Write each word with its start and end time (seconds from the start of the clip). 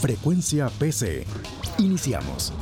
Frecuencia 0.00 0.70
PC. 0.78 1.26
Iniciamos. 1.76 2.54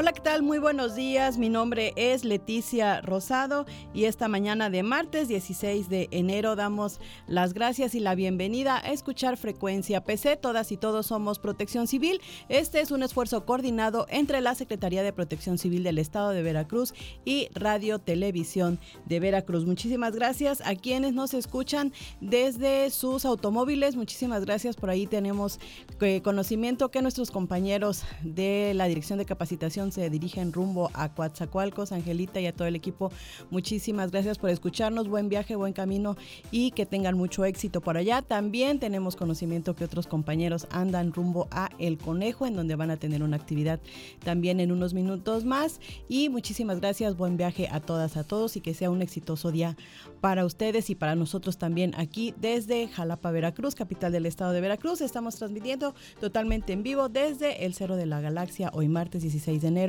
Hola, 0.00 0.14
¿qué 0.14 0.22
tal? 0.22 0.42
Muy 0.42 0.58
buenos 0.58 0.94
días. 0.94 1.36
Mi 1.36 1.50
nombre 1.50 1.92
es 1.94 2.24
Leticia 2.24 3.02
Rosado 3.02 3.66
y 3.92 4.04
esta 4.04 4.28
mañana 4.28 4.70
de 4.70 4.82
martes 4.82 5.28
16 5.28 5.90
de 5.90 6.08
enero 6.10 6.56
damos 6.56 7.00
las 7.26 7.52
gracias 7.52 7.94
y 7.94 8.00
la 8.00 8.14
bienvenida 8.14 8.78
a 8.78 8.92
escuchar 8.92 9.36
Frecuencia 9.36 10.02
PC. 10.02 10.36
Todas 10.36 10.72
y 10.72 10.78
todos 10.78 11.08
somos 11.08 11.38
Protección 11.38 11.86
Civil. 11.86 12.22
Este 12.48 12.80
es 12.80 12.92
un 12.92 13.02
esfuerzo 13.02 13.44
coordinado 13.44 14.06
entre 14.08 14.40
la 14.40 14.54
Secretaría 14.54 15.02
de 15.02 15.12
Protección 15.12 15.58
Civil 15.58 15.82
del 15.82 15.98
Estado 15.98 16.30
de 16.30 16.42
Veracruz 16.42 16.94
y 17.26 17.50
Radio 17.52 17.98
Televisión 17.98 18.78
de 19.04 19.20
Veracruz. 19.20 19.66
Muchísimas 19.66 20.14
gracias 20.14 20.62
a 20.64 20.76
quienes 20.76 21.12
nos 21.12 21.34
escuchan 21.34 21.92
desde 22.22 22.88
sus 22.88 23.26
automóviles. 23.26 23.96
Muchísimas 23.96 24.46
gracias. 24.46 24.76
Por 24.76 24.88
ahí 24.88 25.06
tenemos 25.06 25.60
eh, 26.00 26.22
conocimiento 26.22 26.90
que 26.90 27.02
nuestros 27.02 27.30
compañeros 27.30 28.04
de 28.22 28.72
la 28.74 28.86
Dirección 28.86 29.18
de 29.18 29.26
Capacitación 29.26 29.89
se 29.90 30.08
dirigen 30.10 30.52
rumbo 30.52 30.90
a 30.94 31.08
Coatzacoalcos. 31.12 31.92
Angelita 31.92 32.40
y 32.40 32.46
a 32.46 32.52
todo 32.52 32.68
el 32.68 32.76
equipo, 32.76 33.10
muchísimas 33.50 34.10
gracias 34.10 34.38
por 34.38 34.50
escucharnos. 34.50 35.08
Buen 35.08 35.28
viaje, 35.28 35.56
buen 35.56 35.72
camino 35.72 36.16
y 36.50 36.70
que 36.72 36.86
tengan 36.86 37.16
mucho 37.16 37.44
éxito 37.44 37.80
por 37.80 37.96
allá. 37.96 38.22
También 38.22 38.78
tenemos 38.78 39.16
conocimiento 39.16 39.74
que 39.74 39.84
otros 39.84 40.06
compañeros 40.06 40.66
andan 40.70 41.12
rumbo 41.12 41.48
a 41.50 41.70
El 41.78 41.98
Conejo, 41.98 42.46
en 42.46 42.56
donde 42.56 42.76
van 42.76 42.90
a 42.90 42.96
tener 42.96 43.22
una 43.22 43.36
actividad 43.36 43.80
también 44.24 44.60
en 44.60 44.72
unos 44.72 44.94
minutos 44.94 45.44
más. 45.44 45.80
Y 46.08 46.28
muchísimas 46.28 46.80
gracias, 46.80 47.16
buen 47.16 47.36
viaje 47.36 47.68
a 47.70 47.80
todas, 47.80 48.16
a 48.16 48.24
todos 48.24 48.56
y 48.56 48.60
que 48.60 48.74
sea 48.74 48.90
un 48.90 49.02
exitoso 49.02 49.50
día 49.50 49.76
para 50.20 50.44
ustedes 50.44 50.90
y 50.90 50.94
para 50.94 51.14
nosotros 51.14 51.58
también 51.58 51.94
aquí 51.96 52.34
desde 52.40 52.88
Jalapa, 52.88 53.30
Veracruz, 53.30 53.74
capital 53.74 54.12
del 54.12 54.26
estado 54.26 54.52
de 54.52 54.60
Veracruz. 54.60 55.00
Estamos 55.00 55.36
transmitiendo 55.36 55.94
totalmente 56.20 56.72
en 56.72 56.82
vivo 56.82 57.08
desde 57.08 57.64
el 57.64 57.74
Cero 57.74 57.96
de 57.96 58.06
la 58.06 58.20
Galaxia, 58.20 58.70
hoy 58.74 58.88
martes 58.88 59.22
16 59.22 59.62
de 59.62 59.68
enero, 59.68 59.79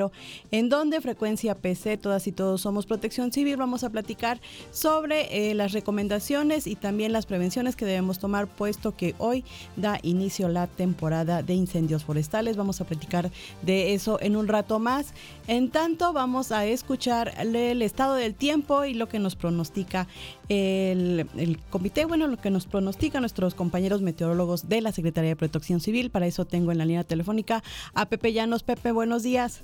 en 0.52 0.70
donde 0.70 1.02
Frecuencia 1.02 1.56
PC, 1.56 1.97
todas 1.97 2.28
y 2.28 2.31
todos 2.31 2.61
somos 2.61 2.86
Protección 2.86 3.31
Civil. 3.31 3.58
Vamos 3.58 3.84
a 3.84 3.89
platicar 3.89 4.39
sobre 4.72 5.50
eh, 5.50 5.53
las 5.53 5.73
recomendaciones 5.73 6.67
y 6.67 6.75
también 6.75 7.11
las 7.11 7.25
prevenciones 7.25 7.75
que 7.75 7.86
debemos 7.86 8.20
tomar, 8.20 8.48
puesto 8.48 8.95
que 8.95 9.16
hoy 9.17 9.44
da 9.75 10.00
inicio 10.03 10.48
la 10.48 10.67
temporada 10.67 11.44
de 11.44 11.53
incendios 11.53 12.03
forestales. 12.03 12.58
Vamos 12.58 12.80
a 12.81 12.86
platicar 12.86 13.31
de 13.61 13.94
eso 13.94 14.20
en 14.22 14.36
un 14.36 14.48
rato 14.48 14.80
más. 14.80 15.14
En 15.48 15.70
tanto, 15.70 16.14
vamos 16.14 16.52
a 16.52 16.66
escuchar 16.66 17.33
el 17.38 17.81
estado 17.81 18.16
del 18.16 18.36
tiempo 18.36 18.86
y 18.86 18.94
lo 18.94 19.09
que 19.09 19.20
nos 19.20 19.36
pronostica 19.36 20.08
el, 20.52 21.57
comité, 21.69 22.03
bueno, 22.03 22.27
lo 22.27 22.35
que 22.35 22.49
nos 22.49 22.67
pronostica 22.67 23.21
nuestros 23.21 23.55
compañeros 23.55 24.02
meteorólogos 24.02 24.67
de 24.67 24.81
la 24.81 24.91
Secretaría 24.91 25.30
de 25.30 25.35
Protección 25.38 25.80
Civil. 25.80 26.11
Para 26.11 26.27
eso 26.27 26.43
tengo 26.43 26.73
en 26.73 26.77
la 26.77 26.83
línea 26.85 27.05
telefónica 27.05 27.63
a 27.93 28.08
Pepe 28.08 28.33
Llanos. 28.33 28.63
Pepe, 28.63 28.91
buenos 28.91 29.23
días. 29.23 29.64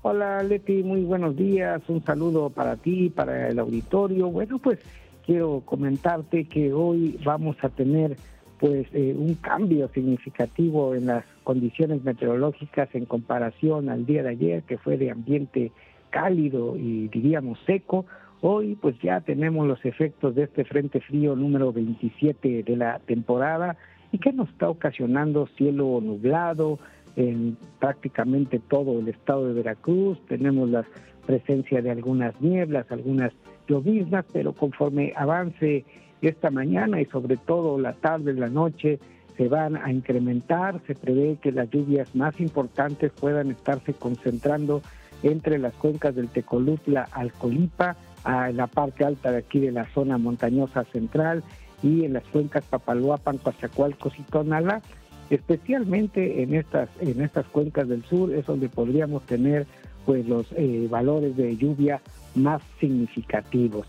Hola 0.00 0.42
Leti, 0.42 0.82
muy 0.82 1.02
buenos 1.02 1.36
días. 1.36 1.82
Un 1.88 2.02
saludo 2.02 2.48
para 2.48 2.76
ti, 2.76 3.10
para 3.10 3.48
el 3.50 3.58
auditorio. 3.58 4.30
Bueno, 4.30 4.58
pues 4.58 4.78
quiero 5.26 5.60
comentarte 5.60 6.44
que 6.46 6.72
hoy 6.72 7.20
vamos 7.22 7.56
a 7.62 7.68
tener 7.68 8.16
pues 8.58 8.86
eh, 8.94 9.14
un 9.14 9.34
cambio 9.34 9.90
significativo 9.92 10.94
en 10.94 11.06
las 11.06 11.24
condiciones 11.44 12.02
meteorológicas 12.02 12.88
en 12.94 13.04
comparación 13.04 13.90
al 13.90 14.06
día 14.06 14.22
de 14.22 14.30
ayer 14.30 14.62
que 14.62 14.78
fue 14.78 14.96
de 14.96 15.10
ambiente 15.10 15.70
cálido 16.08 16.76
y 16.78 17.08
diríamos 17.08 17.58
seco. 17.66 18.06
Hoy 18.44 18.74
pues 18.74 18.98
ya 19.00 19.20
tenemos 19.20 19.68
los 19.68 19.84
efectos 19.84 20.34
de 20.34 20.42
este 20.42 20.64
frente 20.64 21.00
frío 21.00 21.36
número 21.36 21.72
27 21.72 22.64
de 22.64 22.76
la 22.76 22.98
temporada 22.98 23.76
y 24.10 24.18
que 24.18 24.32
nos 24.32 24.48
está 24.48 24.68
ocasionando 24.68 25.46
cielo 25.56 26.00
nublado 26.02 26.80
en 27.14 27.56
prácticamente 27.78 28.58
todo 28.58 28.98
el 28.98 29.06
estado 29.06 29.46
de 29.46 29.54
Veracruz. 29.54 30.18
Tenemos 30.26 30.68
la 30.68 30.84
presencia 31.24 31.82
de 31.82 31.92
algunas 31.92 32.40
nieblas, 32.40 32.90
algunas 32.90 33.32
lloviznas, 33.68 34.24
pero 34.32 34.52
conforme 34.54 35.12
avance 35.14 35.84
esta 36.20 36.50
mañana 36.50 37.00
y 37.00 37.04
sobre 37.06 37.36
todo 37.36 37.78
la 37.78 37.92
tarde 37.92 38.34
la 38.34 38.48
noche 38.48 38.98
se 39.36 39.46
van 39.46 39.76
a 39.76 39.92
incrementar. 39.92 40.80
Se 40.88 40.96
prevé 40.96 41.38
que 41.40 41.52
las 41.52 41.70
lluvias 41.70 42.12
más 42.16 42.40
importantes 42.40 43.12
puedan 43.12 43.52
estarse 43.52 43.94
concentrando 43.94 44.82
entre 45.22 45.58
las 45.58 45.74
cuencas 45.74 46.16
del 46.16 46.28
Tecolutla 46.28 47.06
al 47.12 47.32
Colipa, 47.32 47.96
en 48.24 48.56
la 48.56 48.66
parte 48.66 49.04
alta 49.04 49.32
de 49.32 49.38
aquí 49.38 49.60
de 49.60 49.72
la 49.72 49.86
zona 49.92 50.18
montañosa 50.18 50.84
central 50.84 51.42
y 51.82 52.04
en 52.04 52.12
las 52.12 52.24
cuencas 52.24 52.64
Papaloapan, 52.64 53.38
Coatzacoalcos 53.38 54.18
y 54.18 54.22
Tonalá. 54.22 54.82
Especialmente 55.30 56.42
en 56.42 56.54
estas, 56.54 56.88
en 57.00 57.20
estas 57.22 57.46
cuencas 57.46 57.88
del 57.88 58.04
sur 58.04 58.32
es 58.32 58.46
donde 58.46 58.68
podríamos 58.68 59.24
tener 59.24 59.66
pues 60.04 60.26
los 60.26 60.46
eh, 60.56 60.86
valores 60.90 61.36
de 61.36 61.56
lluvia 61.56 62.00
más 62.34 62.62
significativos. 62.80 63.86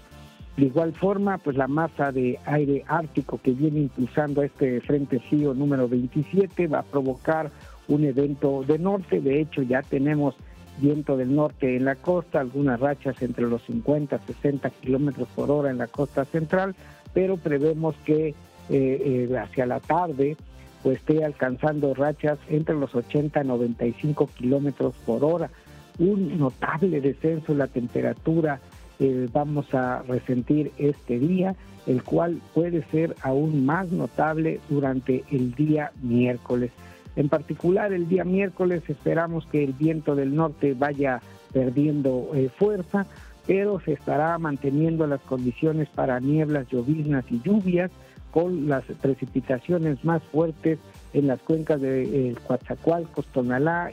De 0.57 0.66
igual 0.66 0.93
forma, 0.93 1.39
pues 1.39 1.57
la 1.57 1.67
masa 1.67 2.11
de 2.11 2.39
aire 2.45 2.83
ártico 2.88 3.39
que 3.41 3.51
viene 3.51 3.79
impulsando 3.79 4.43
este 4.43 4.81
frente 4.81 5.19
frío 5.19 5.53
número 5.55 5.89
27 5.89 6.67
va 6.67 6.79
a 6.79 6.83
provocar 6.83 7.49
un 7.88 8.03
evento 8.03 8.63
de 8.66 8.77
norte. 8.77 9.19
De 9.19 9.41
hecho, 9.41 9.63
ya 9.63 9.81
tenemos 9.81 10.35
viento 10.79 11.17
del 11.17 11.35
norte 11.35 11.75
en 11.75 11.85
la 11.85 11.95
costa, 11.95 12.39
algunas 12.39 12.79
rachas 12.79 13.22
entre 13.22 13.45
los 13.45 13.61
50 13.63 14.16
y 14.16 14.34
60 14.34 14.69
kilómetros 14.69 15.28
por 15.35 15.51
hora 15.51 15.69
en 15.69 15.78
la 15.78 15.88
costa 15.88 16.25
central, 16.25 16.75
pero 17.13 17.38
prevemos 17.38 17.95
que 18.06 18.29
eh, 18.29 18.35
eh, 18.69 19.38
hacia 19.38 19.66
la 19.66 19.79
tarde 19.79 20.38
pues 20.84 20.97
esté 20.97 21.23
alcanzando 21.23 21.94
rachas 21.94 22.38
entre 22.50 22.75
los 22.75 22.94
80 22.94 23.41
y 23.41 23.47
95 23.47 24.29
kilómetros 24.35 24.94
por 25.06 25.23
hora. 25.23 25.50
Un 25.97 26.38
notable 26.38 27.00
descenso 27.00 27.53
en 27.53 27.59
la 27.59 27.67
temperatura 27.67 28.59
eh, 29.00 29.28
vamos 29.31 29.73
a 29.73 30.01
resentir 30.03 30.72
este 30.78 31.19
día, 31.19 31.55
el 31.88 32.03
cual 32.03 32.41
puede 32.53 32.84
ser 32.91 33.16
aún 33.22 33.66
más 33.66 33.91
notable 33.91 34.59
durante 34.69 35.23
el 35.31 35.53
día 35.55 35.91
miércoles. 36.01 36.72
En 37.16 37.29
particular, 37.29 37.94
el 37.94 38.07
día 38.07 38.24
miércoles 38.24 38.84
esperamos 38.88 39.46
que 39.47 39.63
el 39.63 39.74
viento 39.74 40.16
del 40.16 40.35
norte 40.35 40.74
vaya 40.74 41.22
perdiendo 41.51 42.31
eh, 42.34 42.50
fuerza, 42.57 43.06
pero 43.46 43.79
se 43.79 43.94
estará 43.94 44.38
manteniendo 44.38 45.06
las 45.06 45.22
condiciones 45.22 45.90
para 45.90 46.19
nieblas, 46.19 46.68
lloviznas 46.69 47.25
y 47.29 47.41
lluvias 47.41 47.91
con 48.31 48.68
las 48.68 48.84
precipitaciones 49.02 50.03
más 50.03 50.23
fuertes 50.23 50.79
en 51.13 51.28
las 51.28 51.40
cuencas 51.41 51.79
de 51.79 52.29
eh, 52.29 52.35
Coatzacoalcos, 52.47 53.28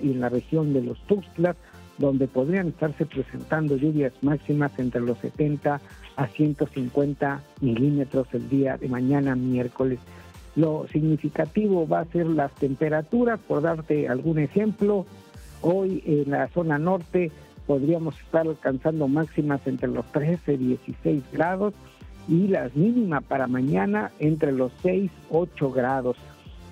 y 0.01 0.11
en 0.11 0.21
la 0.21 0.31
región 0.31 0.73
de 0.73 0.83
los 0.83 0.99
Tuxtlas, 1.07 1.57
donde 1.99 2.27
podrían 2.27 2.69
estarse 2.69 3.05
presentando 3.05 3.77
lluvias 3.77 4.15
máximas 4.23 4.73
entre 4.79 5.03
los 5.03 5.19
70 5.19 5.79
a 6.17 6.27
150 6.27 7.43
milímetros 7.61 8.27
el 8.33 8.49
día 8.49 8.79
de 8.79 8.89
mañana 8.89 9.37
miércoles. 9.37 9.99
Lo 10.57 10.87
significativo 10.89 11.87
va 11.87 12.01
a 12.01 12.05
ser 12.07 12.27
las 12.27 12.53
temperaturas, 12.55 13.39
por 13.41 13.63
darte 13.63 14.09
algún 14.09 14.39
ejemplo, 14.39 15.07
hoy 15.63 16.03
en 16.07 16.31
la 16.31 16.49
zona 16.49 16.79
norte 16.79 17.31
podríamos 17.67 18.19
estar 18.21 18.47
alcanzando 18.47 19.07
máximas 19.07 19.65
entre 19.67 19.89
los 19.89 20.05
13 20.13 20.55
y 20.55 20.57
16 20.57 21.23
grados 21.33 21.75
y 22.27 22.49
las 22.49 22.75
mínimas 22.75 23.23
para 23.25 23.47
mañana 23.47 24.11
entre 24.19 24.53
los 24.53 24.73
6 24.83 25.11
8 25.31 25.71
grados. 25.71 26.17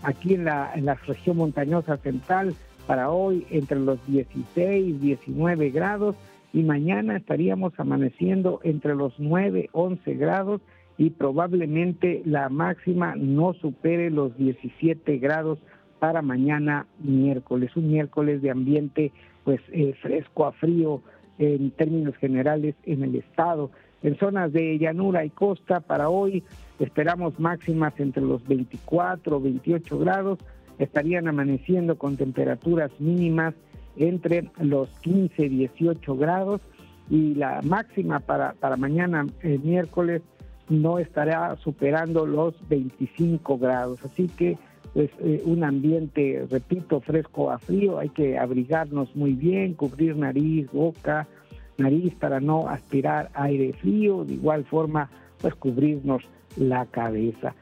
Aquí 0.03 0.35
en 0.35 0.45
la, 0.45 0.73
en 0.75 0.87
la 0.87 0.95
región 0.95 1.37
montañosa 1.37 1.97
central 1.99 2.55
para 2.87 3.11
hoy 3.11 3.47
entre 3.51 3.79
los 3.79 4.05
16 4.07 5.01
19 5.01 5.71
grados 5.71 6.17
y 6.53 6.63
mañana 6.63 7.17
estaríamos 7.17 7.73
amaneciendo 7.79 8.61
entre 8.65 8.95
los 8.95 9.13
9 9.19 9.69
11 9.73 10.15
grados 10.15 10.61
y 10.99 11.11
probablemente 11.11 12.23
la 12.25 12.49
máxima 12.49 13.15
no 13.17 13.55
supere 13.55 14.11
los 14.11 14.37
17 14.37 15.19
grados 15.19 15.61
para 16.01 16.23
mañana 16.23 16.87
miércoles, 16.99 17.75
un 17.77 17.89
miércoles 17.89 18.43
de 18.43 18.51
ambiente 18.51 19.13
pues 19.45 19.61
eh, 19.73 19.95
fresco 20.03 20.45
a 20.45 20.53
frío 20.53 21.01
en 21.39 21.71
términos 21.71 22.17
generales 22.17 22.75
en 22.85 23.05
el 23.05 23.15
estado. 23.15 23.71
En 24.03 24.19
zonas 24.19 24.53
de 24.53 24.79
llanura 24.79 25.25
y 25.25 25.31
costa. 25.31 25.81
Para 25.81 26.09
hoy 26.09 26.43
esperamos 26.81 27.39
máximas 27.39 27.95
entre 27.99 28.23
los 28.23 28.47
24 28.47 29.41
28 29.41 29.99
grados, 29.99 30.39
estarían 30.79 31.29
amaneciendo 31.29 31.97
con 31.97 32.17
temperaturas 32.17 32.91
mínimas 32.99 33.55
entre 33.97 34.51
los 34.61 34.89
15 35.01 35.47
y 35.47 35.49
18 35.49 36.17
grados. 36.17 36.61
Y 37.09 37.35
la 37.37 37.63
máxima 37.63 38.21
para, 38.21 38.53
para 38.55 38.77
mañana 38.77 39.27
eh, 39.43 39.59
miércoles 39.63 40.23
no 40.69 40.99
estará 40.99 41.57
superando 41.57 42.27
los 42.27 42.55
25 42.69 43.59
grados. 43.59 44.05
Así 44.05 44.29
que 44.29 44.59
pues 44.95 45.11
eh, 45.21 45.43
un 45.45 45.65
ambiente, 45.65 46.47
repito, 46.51 47.01
fresco 47.01 47.51
a 47.51 47.59
frío, 47.59 47.99
hay 47.99 48.09
que 48.09 48.39
abrigarnos 48.39 49.15
muy 49.15 49.33
bien, 49.33 49.75
cubrir 49.75 50.17
nariz, 50.17 50.71
boca, 50.73 51.29
nariz 51.77 52.15
para 52.15 52.41
no 52.41 52.69
aspirar 52.69 53.31
aire 53.35 53.73
frío, 53.75 54.25
de 54.25 54.35
igual 54.35 54.65
forma 54.65 55.11
pues 55.41 55.55
cubrirnos 55.55 56.23
la 56.57 56.87
cabeza. 56.87 57.55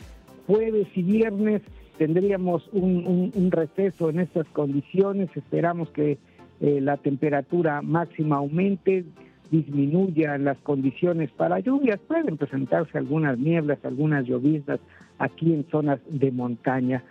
Jueves 0.46 0.86
y 0.94 1.02
viernes 1.02 1.62
tendríamos 1.98 2.68
un, 2.72 3.50
receso 3.50 4.10
en 4.10 4.20
estas 4.20 4.46
condiciones, 4.48 5.28
esperamos 5.34 5.90
que 5.90 6.18
eh, 6.60 6.80
la 6.80 6.96
temperatura 6.96 7.82
máxima 7.82 8.36
aumente, 8.36 9.04
disminuyan 9.50 10.44
las 10.44 10.58
condiciones 10.58 11.30
para 11.30 11.60
lluvias, 11.60 12.00
pueden 12.06 12.36
presentarse 12.36 12.98
algunas 12.98 13.38
nieblas, 13.38 13.78
algunas 13.84 14.26
lloviznas 14.26 14.80
aquí 15.18 15.52
en 15.52 15.66
zonas 15.70 16.00
de 16.08 16.30
montaña, 16.30 17.02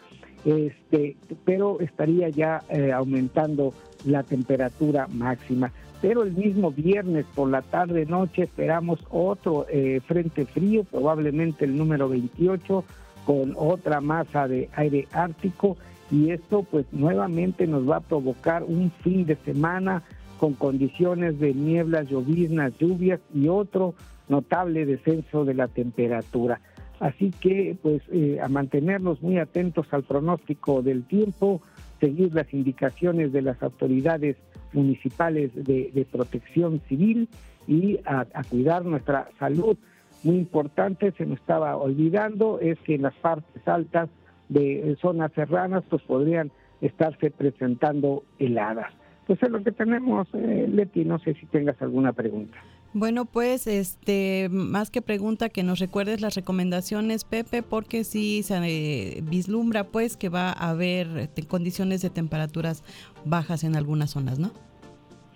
este, 0.45 1.15
pero 1.43 1.79
estaría 1.79 2.29
ya 2.29 2.61
eh, 2.69 2.91
aumentando 2.91 3.73
la 4.05 4.23
temperatura 4.23 5.07
máxima. 5.07 5.71
Pero 6.01 6.23
el 6.23 6.33
mismo 6.33 6.71
viernes 6.71 7.25
por 7.33 7.49
la 7.49 7.61
tarde 7.61 8.05
noche 8.05 8.43
esperamos 8.43 8.99
otro 9.09 9.65
eh, 9.69 10.01
frente 10.05 10.45
frío, 10.45 10.83
probablemente 10.83 11.65
el 11.65 11.75
número 11.75 12.09
28, 12.09 12.83
con 13.25 13.53
otra 13.57 14.01
masa 14.01 14.47
de 14.47 14.69
aire 14.75 15.07
ártico 15.11 15.77
y 16.11 16.29
esto 16.29 16.63
pues 16.63 16.85
nuevamente 16.91 17.65
nos 17.65 17.89
va 17.89 17.97
a 17.97 18.01
provocar 18.01 18.63
un 18.63 18.91
fin 19.03 19.25
de 19.25 19.35
semana 19.37 20.03
con 20.37 20.53
condiciones 20.53 21.39
de 21.39 21.53
nieblas, 21.53 22.09
lloviznas, 22.09 22.77
lluvias 22.77 23.19
y 23.33 23.47
otro 23.47 23.95
notable 24.27 24.85
descenso 24.85 25.45
de 25.45 25.53
la 25.53 25.67
temperatura. 25.67 26.59
Así 26.99 27.31
que, 27.31 27.77
pues, 27.81 28.01
eh, 28.11 28.39
a 28.41 28.47
mantenernos 28.47 29.21
muy 29.21 29.37
atentos 29.37 29.85
al 29.91 30.03
pronóstico 30.03 30.81
del 30.81 31.03
tiempo, 31.05 31.61
seguir 31.99 32.33
las 32.33 32.53
indicaciones 32.53 33.33
de 33.33 33.41
las 33.41 33.61
autoridades 33.61 34.37
municipales 34.73 35.51
de, 35.55 36.07
protección 36.11 36.81
civil 36.87 37.29
y 37.67 37.99
a, 38.05 38.25
cuidar 38.49 38.85
nuestra 38.85 39.29
salud. 39.39 39.77
Muy 40.23 40.37
importante, 40.37 41.11
se 41.11 41.25
nos 41.25 41.39
estaba 41.39 41.75
olvidando, 41.77 42.59
es 42.59 42.79
que 42.79 42.95
en 42.95 43.03
las 43.03 43.15
partes 43.15 43.67
altas 43.67 44.09
de 44.49 44.97
zonas 45.01 45.31
serranas, 45.33 45.83
pues 45.89 46.01
podrían 46.03 46.51
estarse 46.81 47.31
presentando 47.31 48.23
heladas. 48.39 48.93
Pues 49.27 49.41
es 49.41 49.49
lo 49.49 49.63
que 49.63 49.71
tenemos, 49.71 50.27
eh, 50.33 50.67
Leti, 50.69 51.03
no 51.03 51.17
sé 51.19 51.33
si 51.33 51.45
tengas 51.47 51.81
alguna 51.81 52.13
pregunta. 52.13 52.57
Bueno, 52.93 53.25
pues 53.25 53.67
este 53.67 54.47
más 54.49 54.89
que 54.89 55.01
pregunta 55.01 55.49
que 55.49 55.63
nos 55.63 55.79
recuerdes 55.79 56.21
las 56.21 56.35
recomendaciones, 56.35 57.25
Pepe, 57.25 57.61
porque 57.61 58.05
sí 58.05 58.41
se 58.43 58.55
eh, 58.63 59.21
vislumbra 59.21 59.83
pues 59.83 60.15
que 60.15 60.29
va 60.29 60.51
a 60.51 60.69
haber 60.69 61.07
este, 61.17 61.43
condiciones 61.43 62.01
de 62.01 62.09
temperaturas 62.09 62.83
bajas 63.25 63.65
en 63.65 63.75
algunas 63.75 64.11
zonas, 64.11 64.39
¿no? 64.39 64.51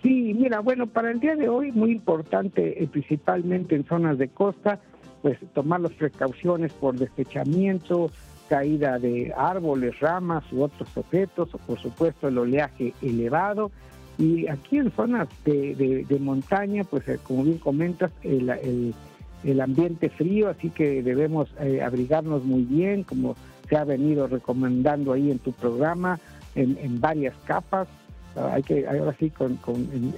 Sí, 0.02 0.32
mira, 0.32 0.60
bueno, 0.60 0.86
para 0.86 1.10
el 1.10 1.20
día 1.20 1.36
de 1.36 1.50
hoy 1.50 1.70
muy 1.72 1.92
importante, 1.92 2.82
eh, 2.82 2.86
principalmente 2.86 3.74
en 3.74 3.84
zonas 3.84 4.16
de 4.16 4.28
costa, 4.28 4.80
pues 5.20 5.38
tomar 5.52 5.80
las 5.80 5.92
precauciones 5.92 6.72
por 6.72 6.96
despechamiento, 6.96 8.10
caída 8.50 8.98
de 8.98 9.32
árboles, 9.36 10.00
ramas 10.00 10.42
u 10.50 10.62
otros 10.62 10.88
objetos, 10.96 11.54
o 11.54 11.58
por 11.58 11.78
supuesto 11.78 12.26
el 12.26 12.36
oleaje 12.36 12.92
elevado. 13.00 13.70
Y 14.18 14.48
aquí 14.48 14.78
en 14.78 14.90
zonas 14.90 15.28
de, 15.44 16.18
montaña, 16.20 16.82
pues 16.82 17.08
eh, 17.08 17.20
como 17.22 17.44
bien 17.44 17.58
comentas, 17.58 18.10
el, 18.24 19.60
ambiente 19.60 20.10
frío, 20.10 20.48
así 20.48 20.68
que 20.70 21.00
debemos 21.00 21.48
eh, 21.60 21.80
abrigarnos 21.80 22.44
muy 22.44 22.62
bien, 22.62 23.04
como 23.04 23.36
se 23.68 23.76
ha 23.76 23.84
venido 23.84 24.26
recomendando 24.26 25.12
ahí 25.12 25.30
en 25.30 25.38
tu 25.38 25.52
programa, 25.52 26.18
en, 26.56 27.00
varias 27.00 27.36
capas. 27.44 27.86
Ah, 28.34 28.50
hay 28.54 28.64
que 28.64 28.86
ahora 28.86 29.14
sí 29.18 29.30
con, 29.30 29.60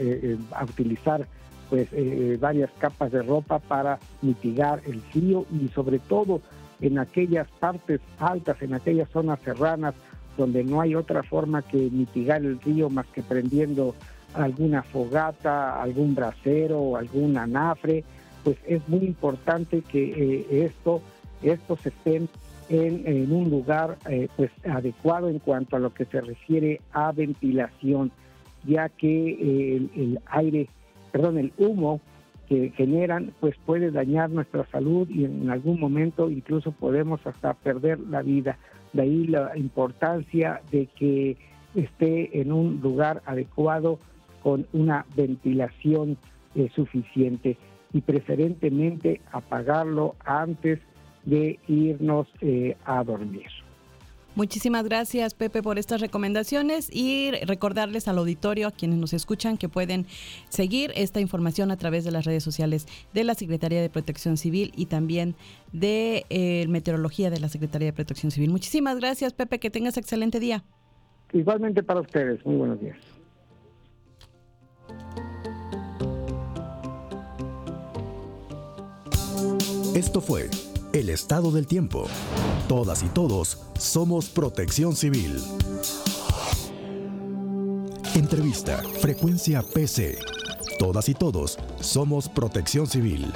eh, 0.00 0.38
utilizar 0.62 1.26
pues 1.68 1.88
varias 2.40 2.70
capas 2.78 3.12
de 3.12 3.22
ropa 3.22 3.58
para 3.58 3.98
mitigar 4.20 4.82
el 4.86 5.00
frío 5.00 5.46
y 5.50 5.68
sobre 5.68 5.98
todo 6.00 6.42
en 6.82 6.98
aquellas 6.98 7.48
partes 7.60 8.00
altas, 8.18 8.60
en 8.60 8.74
aquellas 8.74 9.08
zonas 9.10 9.40
serranas, 9.40 9.94
donde 10.36 10.64
no 10.64 10.80
hay 10.80 10.94
otra 10.94 11.22
forma 11.22 11.62
que 11.62 11.76
mitigar 11.76 12.42
el 12.42 12.60
río 12.60 12.90
más 12.90 13.06
que 13.06 13.22
prendiendo 13.22 13.94
alguna 14.34 14.82
fogata, 14.82 15.80
algún 15.80 16.14
brasero, 16.14 16.96
algún 16.96 17.36
anafre, 17.36 18.04
pues 18.42 18.56
es 18.66 18.86
muy 18.88 19.04
importante 19.04 19.82
que 19.82 20.04
eh, 20.04 20.64
esto, 20.66 21.00
estos 21.42 21.86
estén 21.86 22.28
en, 22.68 23.30
un 23.30 23.50
lugar 23.50 23.98
eh, 24.08 24.28
pues 24.36 24.50
adecuado 24.64 25.28
en 25.28 25.38
cuanto 25.38 25.76
a 25.76 25.78
lo 25.78 25.92
que 25.92 26.06
se 26.06 26.20
refiere 26.20 26.80
a 26.92 27.12
ventilación, 27.12 28.10
ya 28.64 28.88
que 28.88 29.28
eh, 29.30 29.88
el 29.94 30.20
aire, 30.26 30.68
perdón, 31.12 31.38
el 31.38 31.52
humo 31.58 32.00
que 32.48 32.70
generan, 32.70 33.32
pues 33.40 33.54
puede 33.64 33.90
dañar 33.90 34.30
nuestra 34.30 34.66
salud 34.66 35.08
y 35.08 35.24
en 35.24 35.50
algún 35.50 35.80
momento 35.80 36.30
incluso 36.30 36.72
podemos 36.72 37.26
hasta 37.26 37.54
perder 37.54 38.00
la 38.00 38.22
vida. 38.22 38.58
De 38.92 39.02
ahí 39.02 39.26
la 39.26 39.56
importancia 39.56 40.60
de 40.70 40.86
que 40.86 41.36
esté 41.74 42.40
en 42.40 42.52
un 42.52 42.80
lugar 42.82 43.22
adecuado 43.24 43.98
con 44.42 44.66
una 44.72 45.06
ventilación 45.16 46.18
eh, 46.54 46.68
suficiente 46.74 47.56
y 47.92 48.00
preferentemente 48.00 49.20
apagarlo 49.30 50.16
antes 50.24 50.80
de 51.24 51.58
irnos 51.68 52.26
eh, 52.40 52.76
a 52.84 53.02
dormir. 53.04 53.46
Muchísimas 54.34 54.84
gracias, 54.84 55.34
Pepe, 55.34 55.62
por 55.62 55.78
estas 55.78 56.00
recomendaciones 56.00 56.88
y 56.90 57.32
recordarles 57.44 58.08
al 58.08 58.16
auditorio, 58.16 58.68
a 58.68 58.70
quienes 58.70 58.98
nos 58.98 59.12
escuchan, 59.12 59.58
que 59.58 59.68
pueden 59.68 60.06
seguir 60.48 60.90
esta 60.96 61.20
información 61.20 61.70
a 61.70 61.76
través 61.76 62.04
de 62.04 62.12
las 62.12 62.24
redes 62.24 62.42
sociales 62.42 62.86
de 63.12 63.24
la 63.24 63.34
Secretaría 63.34 63.82
de 63.82 63.90
Protección 63.90 64.38
Civil 64.38 64.72
y 64.74 64.86
también 64.86 65.34
de 65.72 66.24
eh, 66.30 66.66
Meteorología 66.68 67.28
de 67.28 67.40
la 67.40 67.50
Secretaría 67.50 67.86
de 67.86 67.92
Protección 67.92 68.30
Civil. 68.30 68.50
Muchísimas 68.50 68.98
gracias, 68.98 69.34
Pepe, 69.34 69.58
que 69.58 69.70
tengas 69.70 69.98
excelente 69.98 70.40
día. 70.40 70.64
Igualmente 71.34 71.82
para 71.82 72.00
ustedes, 72.00 72.44
muy 72.46 72.56
buenos 72.56 72.80
días. 72.80 72.96
Esto 79.94 80.22
fue 80.22 80.48
el 80.92 81.08
estado 81.08 81.50
del 81.50 81.66
tiempo. 81.66 82.06
Todas 82.68 83.02
y 83.02 83.08
todos 83.08 83.58
somos 83.78 84.28
protección 84.28 84.94
civil. 84.94 85.42
Entrevista, 88.14 88.82
frecuencia 89.00 89.62
PC. 89.62 90.18
Todas 90.78 91.08
y 91.08 91.14
todos 91.14 91.58
somos 91.80 92.28
protección 92.28 92.86
civil. 92.86 93.26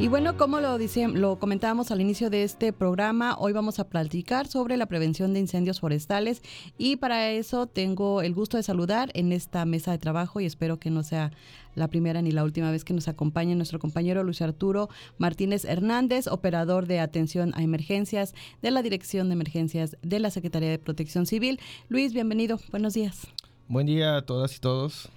Y 0.00 0.08
bueno, 0.08 0.38
como 0.38 0.60
lo, 0.60 0.78
lo 1.12 1.38
comentábamos 1.38 1.90
al 1.90 2.00
inicio 2.00 2.30
de 2.30 2.42
este 2.42 2.72
programa, 2.72 3.36
hoy 3.38 3.52
vamos 3.52 3.78
a 3.80 3.86
platicar 3.90 4.46
sobre 4.46 4.78
la 4.78 4.86
prevención 4.86 5.34
de 5.34 5.40
incendios 5.40 5.80
forestales 5.80 6.40
y 6.78 6.96
para 6.96 7.30
eso 7.30 7.66
tengo 7.66 8.22
el 8.22 8.32
gusto 8.32 8.56
de 8.56 8.62
saludar 8.62 9.10
en 9.12 9.30
esta 9.30 9.66
mesa 9.66 9.90
de 9.90 9.98
trabajo 9.98 10.40
y 10.40 10.46
espero 10.46 10.78
que 10.78 10.88
no 10.88 11.02
sea 11.02 11.32
la 11.74 11.88
primera 11.88 12.22
ni 12.22 12.32
la 12.32 12.44
última 12.44 12.70
vez 12.70 12.82
que 12.82 12.94
nos 12.94 13.08
acompañe 13.08 13.54
nuestro 13.54 13.78
compañero 13.78 14.24
Luis 14.24 14.40
Arturo 14.40 14.88
Martínez 15.18 15.66
Hernández, 15.66 16.28
operador 16.28 16.86
de 16.86 16.98
atención 16.98 17.52
a 17.54 17.62
emergencias 17.62 18.34
de 18.62 18.70
la 18.70 18.80
Dirección 18.80 19.28
de 19.28 19.34
Emergencias 19.34 19.98
de 20.00 20.18
la 20.18 20.30
Secretaría 20.30 20.70
de 20.70 20.78
Protección 20.78 21.26
Civil. 21.26 21.60
Luis, 21.90 22.14
bienvenido, 22.14 22.58
buenos 22.70 22.94
días. 22.94 23.26
Buen 23.68 23.86
día 23.86 24.16
a 24.16 24.22
todas 24.22 24.56
y 24.56 24.60
todos. 24.60 25.10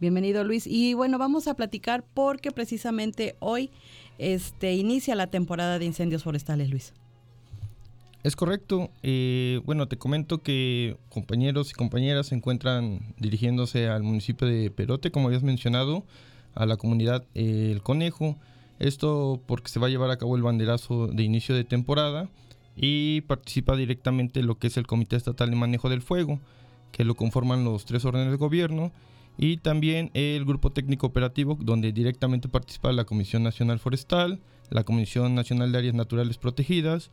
Bienvenido 0.00 0.44
Luis. 0.44 0.66
Y 0.66 0.94
bueno, 0.94 1.18
vamos 1.18 1.48
a 1.48 1.54
platicar 1.54 2.04
porque 2.14 2.52
precisamente 2.52 3.34
hoy 3.40 3.70
este, 4.18 4.74
inicia 4.74 5.14
la 5.14 5.28
temporada 5.28 5.78
de 5.78 5.84
incendios 5.84 6.22
forestales, 6.22 6.70
Luis. 6.70 6.92
Es 8.24 8.34
correcto. 8.34 8.90
Eh, 9.02 9.60
bueno, 9.64 9.86
te 9.86 9.96
comento 9.96 10.42
que 10.42 10.96
compañeros 11.08 11.70
y 11.70 11.74
compañeras 11.74 12.26
se 12.26 12.34
encuentran 12.34 13.14
dirigiéndose 13.16 13.88
al 13.88 14.02
municipio 14.02 14.46
de 14.46 14.70
Perote, 14.70 15.10
como 15.10 15.28
habías 15.28 15.44
mencionado, 15.44 16.04
a 16.54 16.66
la 16.66 16.76
comunidad 16.76 17.24
eh, 17.34 17.70
El 17.72 17.82
Conejo. 17.82 18.36
Esto 18.80 19.40
porque 19.46 19.68
se 19.68 19.80
va 19.80 19.86
a 19.86 19.90
llevar 19.90 20.10
a 20.10 20.18
cabo 20.18 20.36
el 20.36 20.42
banderazo 20.42 21.06
de 21.06 21.22
inicio 21.22 21.54
de 21.54 21.64
temporada 21.64 22.28
y 22.76 23.22
participa 23.22 23.76
directamente 23.76 24.42
lo 24.42 24.58
que 24.58 24.66
es 24.66 24.76
el 24.76 24.86
Comité 24.86 25.16
Estatal 25.16 25.50
de 25.50 25.56
Manejo 25.56 25.88
del 25.88 26.02
Fuego. 26.02 26.40
que 26.92 27.04
lo 27.04 27.14
conforman 27.14 27.64
los 27.64 27.84
tres 27.84 28.04
órdenes 28.04 28.30
de 28.30 28.38
gobierno, 28.38 28.92
y 29.38 29.58
también 29.58 30.10
el 30.14 30.44
grupo 30.44 30.70
técnico 30.70 31.06
operativo, 31.06 31.56
donde 31.60 31.92
directamente 31.92 32.48
participa 32.48 32.92
la 32.92 33.04
Comisión 33.04 33.44
Nacional 33.44 33.78
Forestal, 33.78 34.40
la 34.68 34.82
Comisión 34.82 35.34
Nacional 35.36 35.70
de 35.72 35.78
Áreas 35.78 35.94
Naturales 35.94 36.36
Protegidas, 36.36 37.10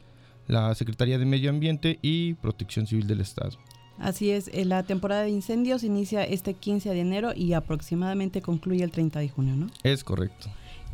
la 0.48 0.74
Secretaría 0.76 1.20
de 1.20 1.26
Medio 1.26 1.52
Ambiente 1.52 2.00
y 2.02 2.34
Protección 2.34 2.88
Civil 2.88 3.08
del 3.08 3.22
Estado. 3.22 3.58
Así 4.00 4.32
es, 4.32 4.50
eh, 4.54 4.66
la 4.66 4.84
temporada 4.84 5.22
de 5.22 5.30
incendios 5.30 5.84
inicia 5.84 6.24
este 6.24 6.56
15 6.56 6.90
de 6.90 7.00
enero 7.00 7.32
y 7.34 7.54
aproximadamente 7.54 8.42
concluye 8.42 8.84
el 8.84 8.92
30 8.92 9.20
de 9.20 9.30
junio, 9.30 9.56
¿no? 9.56 9.68
Es 9.84 10.04
correcto. 10.04 10.50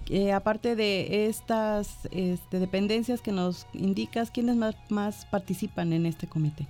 Eh, 0.09 0.33
aparte 0.33 0.75
de 0.75 1.27
estas 1.27 2.07
este, 2.11 2.59
dependencias 2.59 3.21
que 3.21 3.31
nos 3.31 3.65
indicas, 3.73 4.29
¿quiénes 4.29 4.57
más, 4.57 4.75
más 4.89 5.25
participan 5.25 5.93
en 5.93 6.05
este 6.05 6.27
comité? 6.27 6.67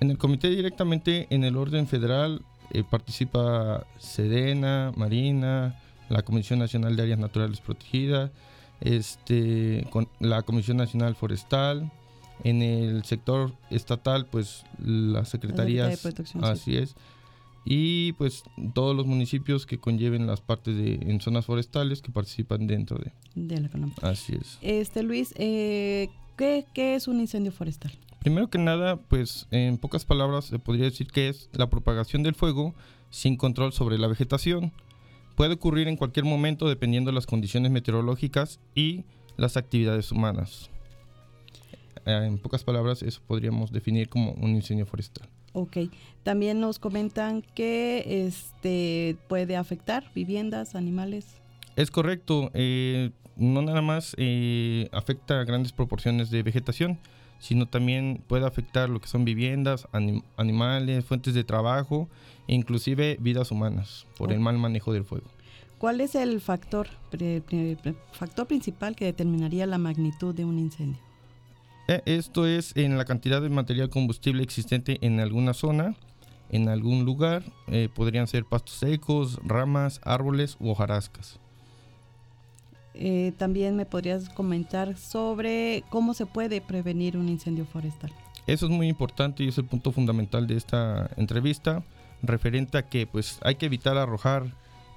En 0.00 0.10
el 0.10 0.18
comité 0.18 0.48
directamente 0.50 1.26
en 1.30 1.44
el 1.44 1.56
orden 1.56 1.86
federal 1.86 2.42
eh, 2.74 2.82
participa 2.82 3.86
Sedena, 3.98 4.92
Marina, 4.96 5.80
la 6.08 6.22
Comisión 6.22 6.58
Nacional 6.58 6.96
de 6.96 7.02
Áreas 7.04 7.18
Naturales 7.18 7.60
Protegidas, 7.60 8.32
este, 8.80 9.86
con 9.90 10.08
la 10.18 10.42
Comisión 10.42 10.76
Nacional 10.76 11.14
Forestal, 11.14 11.90
en 12.42 12.62
el 12.62 13.04
sector 13.04 13.52
estatal, 13.70 14.26
pues 14.26 14.64
las 14.84 15.28
secretarías, 15.28 16.04
así 16.42 16.76
es, 16.76 16.96
y 17.64 18.12
pues 18.14 18.42
todos 18.74 18.94
los 18.94 19.06
municipios 19.06 19.66
que 19.66 19.78
conlleven 19.78 20.26
las 20.26 20.40
partes 20.40 20.76
de 20.76 20.94
en 20.94 21.20
zonas 21.20 21.46
forestales 21.46 22.02
que 22.02 22.10
participan 22.10 22.66
dentro 22.66 22.98
de, 22.98 23.12
de 23.36 23.60
la. 23.60 23.70
Así 24.02 24.34
es. 24.34 24.58
Este 24.60 25.02
Luis, 25.04 25.32
eh, 25.36 26.10
¿qué, 26.36 26.66
¿qué 26.74 26.96
es 26.96 27.06
un 27.06 27.20
incendio 27.20 27.52
forestal? 27.52 27.92
Primero 28.24 28.48
que 28.48 28.56
nada, 28.56 28.96
pues 28.96 29.46
en 29.50 29.76
pocas 29.76 30.06
palabras 30.06 30.46
se 30.46 30.58
podría 30.58 30.86
decir 30.86 31.08
que 31.08 31.28
es 31.28 31.50
la 31.52 31.68
propagación 31.68 32.22
del 32.22 32.34
fuego 32.34 32.74
sin 33.10 33.36
control 33.36 33.74
sobre 33.74 33.98
la 33.98 34.06
vegetación. 34.06 34.72
Puede 35.36 35.52
ocurrir 35.52 35.88
en 35.88 35.98
cualquier 35.98 36.24
momento 36.24 36.66
dependiendo 36.66 37.10
de 37.10 37.14
las 37.16 37.26
condiciones 37.26 37.70
meteorológicas 37.70 38.60
y 38.74 39.04
las 39.36 39.58
actividades 39.58 40.10
humanas. 40.10 40.70
Eh, 42.06 42.24
en 42.24 42.38
pocas 42.38 42.64
palabras, 42.64 43.02
eso 43.02 43.20
podríamos 43.26 43.72
definir 43.72 44.08
como 44.08 44.32
un 44.32 44.56
incendio 44.56 44.86
forestal. 44.86 45.28
Ok. 45.52 45.76
También 46.22 46.60
nos 46.60 46.78
comentan 46.78 47.42
que 47.54 48.24
este 48.26 49.18
puede 49.28 49.54
afectar 49.56 50.10
viviendas, 50.14 50.74
animales. 50.74 51.26
Es 51.76 51.90
correcto. 51.90 52.50
Eh, 52.54 53.10
no 53.36 53.60
nada 53.60 53.82
más 53.82 54.14
eh, 54.16 54.88
afecta 54.92 55.40
a 55.40 55.44
grandes 55.44 55.72
proporciones 55.72 56.30
de 56.30 56.42
vegetación, 56.42 56.98
sino 57.38 57.66
también 57.66 58.22
puede 58.26 58.46
afectar 58.46 58.88
lo 58.88 59.00
que 59.00 59.08
son 59.08 59.24
viviendas, 59.24 59.86
animales, 60.36 61.04
fuentes 61.04 61.34
de 61.34 61.44
trabajo 61.44 62.08
e 62.48 62.54
inclusive 62.54 63.16
vidas 63.20 63.50
humanas 63.50 64.06
por 64.16 64.32
el 64.32 64.40
mal 64.40 64.58
manejo 64.58 64.92
del 64.92 65.04
fuego. 65.04 65.26
¿Cuál 65.78 66.00
es 66.00 66.14
el 66.14 66.40
factor, 66.40 66.88
factor 68.12 68.46
principal 68.46 68.96
que 68.96 69.04
determinaría 69.04 69.66
la 69.66 69.76
magnitud 69.76 70.34
de 70.34 70.44
un 70.44 70.58
incendio? 70.58 71.00
Eh, 71.88 72.00
esto 72.06 72.46
es 72.46 72.74
en 72.76 72.96
la 72.96 73.04
cantidad 73.04 73.42
de 73.42 73.50
material 73.50 73.90
combustible 73.90 74.42
existente 74.42 74.98
en 75.02 75.20
alguna 75.20 75.52
zona, 75.52 75.94
en 76.48 76.68
algún 76.68 77.04
lugar. 77.04 77.44
Eh, 77.66 77.90
podrían 77.94 78.26
ser 78.26 78.46
pastos 78.46 78.76
secos, 78.76 79.38
ramas, 79.44 80.00
árboles 80.04 80.56
u 80.60 80.70
hojarascas. 80.70 81.40
Eh, 82.94 83.32
también 83.36 83.76
me 83.76 83.86
podrías 83.86 84.28
comentar 84.28 84.96
sobre 84.96 85.82
cómo 85.90 86.14
se 86.14 86.26
puede 86.26 86.60
prevenir 86.60 87.16
un 87.16 87.28
incendio 87.28 87.64
forestal. 87.64 88.12
Eso 88.46 88.66
es 88.66 88.72
muy 88.72 88.88
importante 88.88 89.42
y 89.42 89.48
es 89.48 89.58
el 89.58 89.64
punto 89.64 89.90
fundamental 89.90 90.46
de 90.46 90.56
esta 90.56 91.10
entrevista, 91.16 91.82
referente 92.22 92.78
a 92.78 92.86
que 92.86 93.06
pues 93.06 93.38
hay 93.42 93.56
que 93.56 93.66
evitar 93.66 93.96
arrojar 93.96 94.46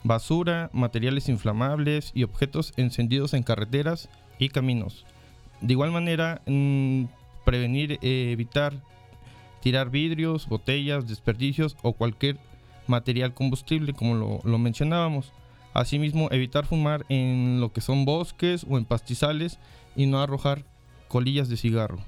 basura, 0.04 0.70
materiales 0.74 1.30
inflamables 1.30 2.12
y 2.14 2.24
objetos 2.24 2.74
encendidos 2.78 3.34
en 3.34 3.44
carreteras 3.44 4.10
y 4.38 4.50
caminos. 4.50 5.06
De 5.62 5.74
igual 5.74 5.92
manera, 5.92 6.42
mm, 6.46 7.06
prevenir, 7.46 7.94
eh, 8.02 8.32
evitar 8.32 8.74
tirar 9.62 9.90
vidrios, 9.90 10.48
botellas, 10.48 11.08
desperdicios 11.08 11.76
o 11.82 11.94
cualquier 11.94 12.38
material 12.86 13.34
combustible, 13.34 13.94
como 13.94 14.16
lo, 14.16 14.40
lo 14.44 14.58
mencionábamos. 14.58 15.32
Asimismo, 15.78 16.28
evitar 16.32 16.66
fumar 16.66 17.06
en 17.08 17.62
lo 17.62 17.72
que 17.72 17.82
son 17.82 18.04
bosques 18.04 18.66
o 18.68 18.80
en 18.80 18.86
pastizales 18.86 19.60
y 19.96 20.08
no 20.08 20.20
arrojar 20.20 20.66
colillas 21.08 21.50
de 21.50 21.56
cigarro. 21.56 22.00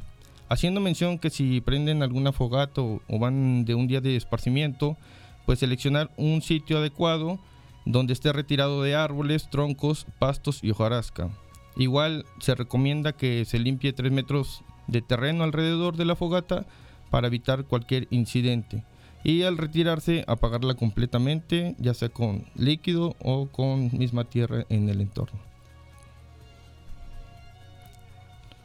Haciendo 0.49 0.81
mención 0.81 1.19
que 1.19 1.29
si 1.29 1.61
prenden 1.61 2.01
alguna 2.01 2.31
fogata 2.31 2.81
o, 2.81 2.99
van 3.19 3.65
de 3.65 3.75
un 3.75 3.88
día 3.88 4.01
de 4.01 4.15
esparcimiento, 4.15 4.97
pues 5.45 5.59
seleccionar 5.59 6.09
un 6.17 6.41
sitio 6.41 6.79
adecuado 6.79 7.38
donde 7.85 8.13
esté 8.13 8.33
retirado 8.33 8.81
de 8.81 8.95
árboles, 8.95 9.51
troncos, 9.51 10.07
pastos 10.17 10.63
y 10.63 10.71
hojarasca. 10.71 11.29
Igual 11.75 12.25
se 12.39 12.55
recomienda 12.55 13.11
que 13.11 13.45
se 13.45 13.59
limpie 13.59 13.93
3 13.93 14.11
metros 14.11 14.63
de 14.88 15.03
terreno 15.03 15.43
alrededor 15.43 15.95
de 15.95 16.05
la 16.05 16.15
fogata 16.15 16.65
para 17.11 17.27
evitar 17.27 17.65
cualquier 17.65 18.07
incidente 18.09 18.83
y 19.23 19.43
al 19.43 19.57
retirarse 19.57 20.23
apagarla 20.27 20.75
completamente, 20.75 21.75
ya 21.79 21.93
sea 21.93 22.09
con 22.09 22.45
líquido 22.55 23.15
o 23.19 23.47
con 23.47 23.97
misma 23.97 24.23
tierra 24.25 24.65
en 24.69 24.89
el 24.89 25.01
entorno. 25.01 25.49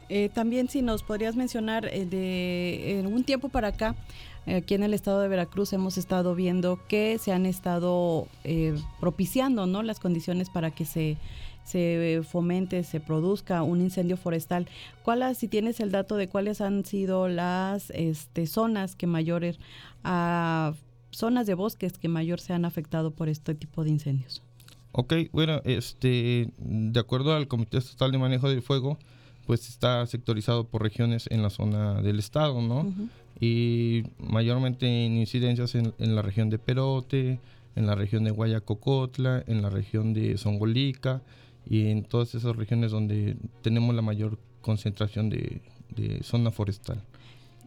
Eh, 0.09 0.29
también 0.33 0.69
si 0.69 0.81
nos 0.81 1.03
podrías 1.03 1.35
mencionar 1.35 1.85
eh, 1.85 2.05
de 2.05 2.99
en 2.99 3.07
un 3.07 3.23
tiempo 3.23 3.49
para 3.49 3.69
acá, 3.69 3.95
aquí 4.45 4.75
en 4.75 4.83
el 4.83 4.93
estado 4.93 5.21
de 5.21 5.27
Veracruz 5.27 5.73
hemos 5.73 5.97
estado 5.97 6.35
viendo 6.35 6.79
que 6.87 7.17
se 7.17 7.31
han 7.31 7.45
estado 7.45 8.27
eh, 8.43 8.75
propiciando 8.99 9.65
¿no? 9.65 9.81
las 9.83 9.99
condiciones 9.99 10.49
para 10.49 10.71
que 10.71 10.85
se 10.85 11.17
se 11.63 12.21
fomente, 12.23 12.83
se 12.83 12.99
produzca 12.99 13.63
un 13.63 13.81
incendio 13.81 14.17
forestal. 14.17 14.67
¿Cuál, 15.01 15.35
si 15.35 15.47
tienes 15.47 15.79
el 15.79 15.91
dato 15.91 16.15
de 16.15 16.27
cuáles 16.29 16.61
han 16.61 16.85
sido 16.85 17.27
las 17.27 17.89
este, 17.89 18.45
zonas 18.45 18.95
que 18.95 19.07
mayores, 19.07 19.57
a 20.03 20.73
zonas 21.09 21.47
de 21.47 21.55
bosques 21.55 21.97
que 21.97 22.07
mayor 22.07 22.39
se 22.39 22.53
han 22.53 22.65
afectado 22.65 23.09
por 23.09 23.29
este 23.29 23.55
tipo 23.55 23.83
de 23.83 23.89
incendios? 23.89 24.43
Ok, 24.91 25.13
bueno, 25.31 25.61
este, 25.65 26.49
de 26.57 26.99
acuerdo 26.99 27.33
al 27.33 27.47
Comité 27.47 27.79
Estatal 27.79 28.11
de 28.11 28.17
Manejo 28.17 28.47
del 28.47 28.61
Fuego, 28.61 28.97
pues 29.45 29.69
está 29.69 30.05
sectorizado 30.07 30.65
por 30.67 30.81
regiones 30.81 31.27
en 31.29 31.41
la 31.41 31.49
zona 31.49 32.01
del 32.01 32.19
estado, 32.19 32.61
¿no? 32.61 32.93
Y 33.39 34.03
mayormente 34.17 35.05
en 35.05 35.17
incidencias 35.17 35.75
en, 35.75 35.93
en, 35.99 36.15
la 36.15 36.21
región 36.21 36.49
de 36.49 36.57
Perote, 36.57 37.39
en 37.75 37.85
la 37.85 37.95
región 37.95 38.23
de 38.23 38.31
Guayacocotla, 38.31 39.43
en 39.47 39.61
la 39.61 39.69
región 39.69 40.13
de 40.13 40.37
Zongolica, 40.37 41.21
y 41.67 41.87
en 41.87 42.03
todas 42.03 42.35
esas 42.35 42.55
regiones 42.55 42.91
donde 42.91 43.35
tenemos 43.61 43.95
la 43.95 44.01
mayor 44.01 44.37
concentración 44.61 45.29
de, 45.29 45.61
zona 46.23 46.51
forestal. 46.51 47.01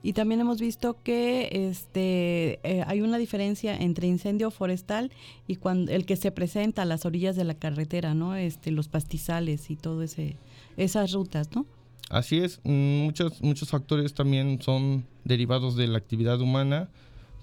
Y 0.02 0.12
también 0.12 0.40
hemos 0.40 0.60
visto 0.60 1.02
que 1.02 1.48
este 1.50 2.60
eh, 2.62 2.84
hay 2.86 3.00
una 3.00 3.18
diferencia 3.18 3.76
entre 3.76 4.06
incendio 4.06 4.50
forestal 4.50 5.10
y 5.46 5.56
cuando 5.56 5.92
el 5.92 6.06
que 6.06 6.16
se 6.16 6.30
presenta 6.30 6.82
a 6.82 6.84
las 6.84 7.04
orillas 7.04 7.36
de 7.36 7.44
la 7.44 7.54
carretera, 7.54 8.14
¿no? 8.14 8.36
Este 8.36 8.70
los 8.70 8.88
pastizales 8.88 9.70
y 9.70 9.76
todo 9.76 10.02
ese 10.02 10.36
esas 10.76 11.12
rutas, 11.12 11.50
¿no? 11.54 11.66
Así 12.10 12.38
es, 12.38 12.60
muchos 12.64 13.42
muchos 13.42 13.68
factores 13.70 14.14
también 14.14 14.62
son 14.62 15.04
derivados 15.24 15.76
de 15.76 15.88
la 15.88 15.98
actividad 15.98 16.40
humana 16.40 16.88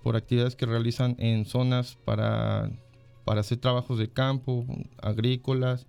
por 0.01 0.15
actividades 0.15 0.55
que 0.55 0.65
realizan 0.65 1.15
en 1.19 1.45
zonas 1.45 1.97
para 2.05 2.71
para 3.25 3.41
hacer 3.41 3.57
trabajos 3.57 3.97
de 3.97 4.07
campo, 4.07 4.65
agrícolas, 5.01 5.87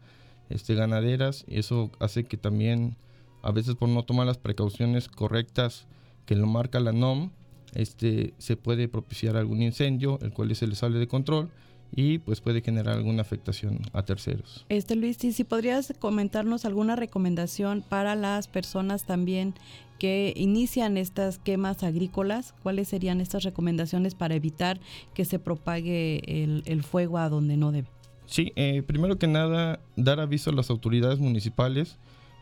este, 0.48 0.74
ganaderas 0.74 1.44
y 1.46 1.58
eso 1.58 1.90
hace 2.00 2.24
que 2.24 2.36
también 2.36 2.96
a 3.42 3.52
veces 3.52 3.76
por 3.76 3.88
no 3.88 4.04
tomar 4.04 4.26
las 4.26 4.38
precauciones 4.38 5.08
correctas 5.08 5.86
que 6.26 6.36
lo 6.36 6.46
marca 6.46 6.80
la 6.80 6.92
NOM, 6.92 7.30
este, 7.74 8.34
se 8.38 8.56
puede 8.56 8.88
propiciar 8.88 9.36
algún 9.36 9.62
incendio, 9.62 10.18
el 10.22 10.32
cual 10.32 10.54
se 10.54 10.66
le 10.66 10.74
sale 10.74 10.98
de 10.98 11.08
control 11.08 11.50
y 11.94 12.18
pues 12.18 12.40
puede 12.40 12.60
generar 12.60 12.96
alguna 12.96 13.22
afectación 13.22 13.78
a 13.92 14.02
terceros. 14.02 14.66
Este 14.68 14.96
Luis, 14.96 15.18
si 15.18 15.44
podrías 15.44 15.94
comentarnos 15.98 16.64
alguna 16.64 16.96
recomendación 16.96 17.84
para 17.88 18.14
las 18.14 18.48
personas 18.48 19.04
también 19.04 19.54
que 19.98 20.34
inician 20.36 20.96
estas 20.96 21.38
quemas 21.38 21.82
agrícolas, 21.82 22.54
¿cuáles 22.62 22.88
serían 22.88 23.20
estas 23.20 23.44
recomendaciones 23.44 24.14
para 24.14 24.34
evitar 24.34 24.78
que 25.14 25.24
se 25.24 25.38
propague 25.38 26.20
el, 26.26 26.62
el 26.66 26.82
fuego 26.82 27.18
a 27.18 27.28
donde 27.28 27.56
no 27.56 27.72
debe? 27.72 27.88
Sí, 28.26 28.52
eh, 28.56 28.82
primero 28.82 29.18
que 29.18 29.28
nada, 29.28 29.80
dar 29.94 30.20
aviso 30.20 30.50
a 30.50 30.52
las 30.52 30.68
autoridades 30.68 31.18
municipales. 31.18 31.96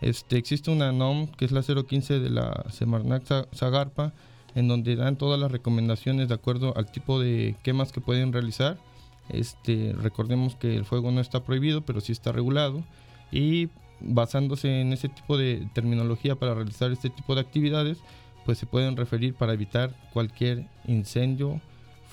Este, 0.05 0.37
existe 0.37 0.71
una 0.71 0.93
NOM 0.93 1.29
que 1.29 1.47
es 1.47 1.51
la 1.51 1.63
015 1.63 2.21
de 2.21 2.29
la 2.29 2.67
Semarnac 2.71 3.25
Zagarpa, 3.55 4.13
en 4.55 4.69
donde 4.69 4.97
dan 4.97 5.17
todas 5.17 5.41
las 5.41 5.51
recomendaciones 5.51 6.29
de 6.29 6.35
acuerdo 6.35 6.77
al 6.77 6.93
tipo 6.93 7.19
de 7.19 7.57
quemas 7.63 7.91
que 7.91 8.03
pueden 8.03 8.31
realizar. 8.31 8.77
Este, 9.31 9.95
recordemos 9.97 10.57
que 10.57 10.77
el 10.77 10.85
fuego 10.85 11.11
no 11.11 11.23
está 11.23 11.43
prohibido, 11.43 11.87
pero 11.87 12.03
sí 12.03 12.13
está 12.13 12.33
regulado. 12.33 12.85
Y 13.33 13.71
basándose 13.99 14.83
en 14.83 14.93
ese 14.93 15.09
tipo 15.09 15.39
de 15.39 15.67
terminología 15.73 16.37
para 16.37 16.53
realizar 16.53 16.93
este 16.93 17.09
tipo 17.09 17.35
de 17.35 17.41
actividades, 17.41 17.97
pues 18.45 18.59
se 18.59 18.67
pueden 18.67 18.99
referir 18.99 19.33
para 19.33 19.55
evitar 19.55 19.97
cualquier 20.13 20.67
incendio 20.87 21.63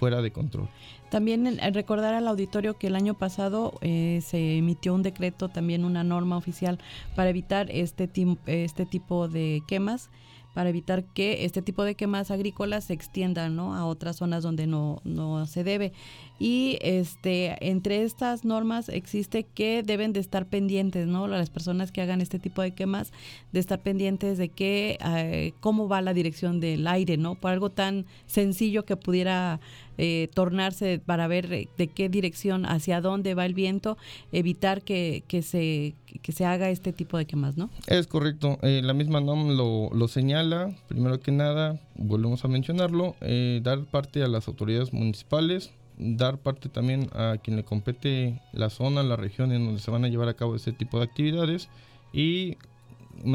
fuera 0.02 0.24
de 0.24 0.32
control. 0.32 0.68
También 1.12 1.60
recordar 1.76 2.16
al 2.16 2.28
auditorio 2.28 2.76
que 2.76 2.88
el 2.88 2.96
año 2.96 3.14
pasado 3.14 3.74
eh, 3.82 4.20
se 4.26 4.58
emitió 4.58 4.96
un 4.96 5.04
decreto, 5.04 5.48
también 5.48 5.86
una 5.86 6.04
norma 6.04 6.38
oficial 6.38 6.80
para 7.16 7.30
evitar 7.30 7.70
este, 7.70 8.10
este 8.48 8.86
tipo 8.88 9.28
de 9.28 9.62
quemas 9.68 10.10
para 10.54 10.70
evitar 10.70 11.04
que 11.04 11.46
este 11.46 11.62
tipo 11.62 11.84
de 11.84 11.96
quemas 11.96 12.30
agrícolas 12.30 12.86
se 12.86 12.94
extiendan 12.94 13.56
¿no? 13.56 13.74
a 13.76 13.86
otras 13.86 14.18
zonas 14.18 14.44
donde 14.44 14.68
no, 14.68 15.02
no 15.06 15.46
se 15.46 15.64
debe. 15.64 15.94
Y 16.40 16.78
este, 16.82 17.56
entre 17.70 18.04
estas 18.04 18.44
normas 18.44 18.90
existe 18.90 19.44
que 19.44 19.84
deben 19.84 20.12
de 20.12 20.20
estar 20.20 20.48
pendientes, 20.48 21.08
¿no? 21.08 21.28
Las 21.28 21.52
personas 21.52 21.92
que 21.92 22.02
hagan 22.02 22.20
este 22.20 22.40
tipo 22.40 22.64
de 22.64 22.72
quemas, 22.72 23.14
de 23.52 23.60
estar 23.60 23.80
pendientes 23.80 24.40
de 24.40 24.50
que, 24.50 24.98
eh, 25.06 25.54
cómo 25.60 25.88
va 25.88 26.02
la 26.02 26.16
dirección 26.16 26.60
del 26.60 26.88
aire, 26.88 27.16
¿no? 27.16 27.36
Por 27.36 27.52
algo 27.52 27.70
tan 27.70 28.06
sencillo 28.26 28.86
que 28.86 28.98
pudiera 28.98 29.60
eh, 29.98 30.30
tornarse 30.34 31.02
para 31.04 31.28
ver 31.28 31.48
de 31.50 31.88
qué 31.88 32.10
dirección, 32.10 32.66
hacia 32.66 33.02
dónde 33.02 33.34
va 33.34 33.46
el 33.46 33.54
viento, 33.54 33.98
evitar 34.32 34.82
que, 34.82 35.24
que, 35.28 35.42
se, 35.42 35.96
que 36.22 36.32
se 36.32 36.46
haga 36.46 36.70
este 36.70 36.94
tipo 36.94 37.18
de 37.18 37.26
quemas, 37.26 37.58
¿no? 37.58 37.70
Es 37.88 38.08
correcto. 38.08 38.58
Eh, 38.62 38.82
la 38.84 38.94
misma 38.94 39.22
NOM 39.22 39.56
lo, 39.58 39.90
lo, 39.94 40.08
señala. 40.08 40.76
Primero 40.88 41.20
que 41.20 41.32
nada, 41.32 41.80
volvemos 41.96 42.44
a 42.46 42.48
mencionarlo, 42.48 43.16
eh, 43.22 43.60
dar 43.64 43.86
parte 43.86 44.24
a 44.24 44.28
las 44.28 44.48
autoridades 44.48 44.94
municipales, 44.94 45.72
dar 45.98 46.38
parte 46.38 46.70
también 46.70 47.10
a 47.14 47.38
quien 47.44 47.58
le 47.58 47.64
compete 47.64 48.42
la 48.54 48.70
zona, 48.70 49.04
la 49.04 49.16
región 49.16 49.52
en 49.52 49.66
donde 49.66 49.82
se 49.82 49.92
van 49.92 50.06
a 50.06 50.08
llevar 50.08 50.30
a 50.30 50.34
cabo 50.34 50.56
ese 50.56 50.72
tipo 50.72 50.98
de 50.98 51.06
actividades 51.06 51.70
y 52.14 52.58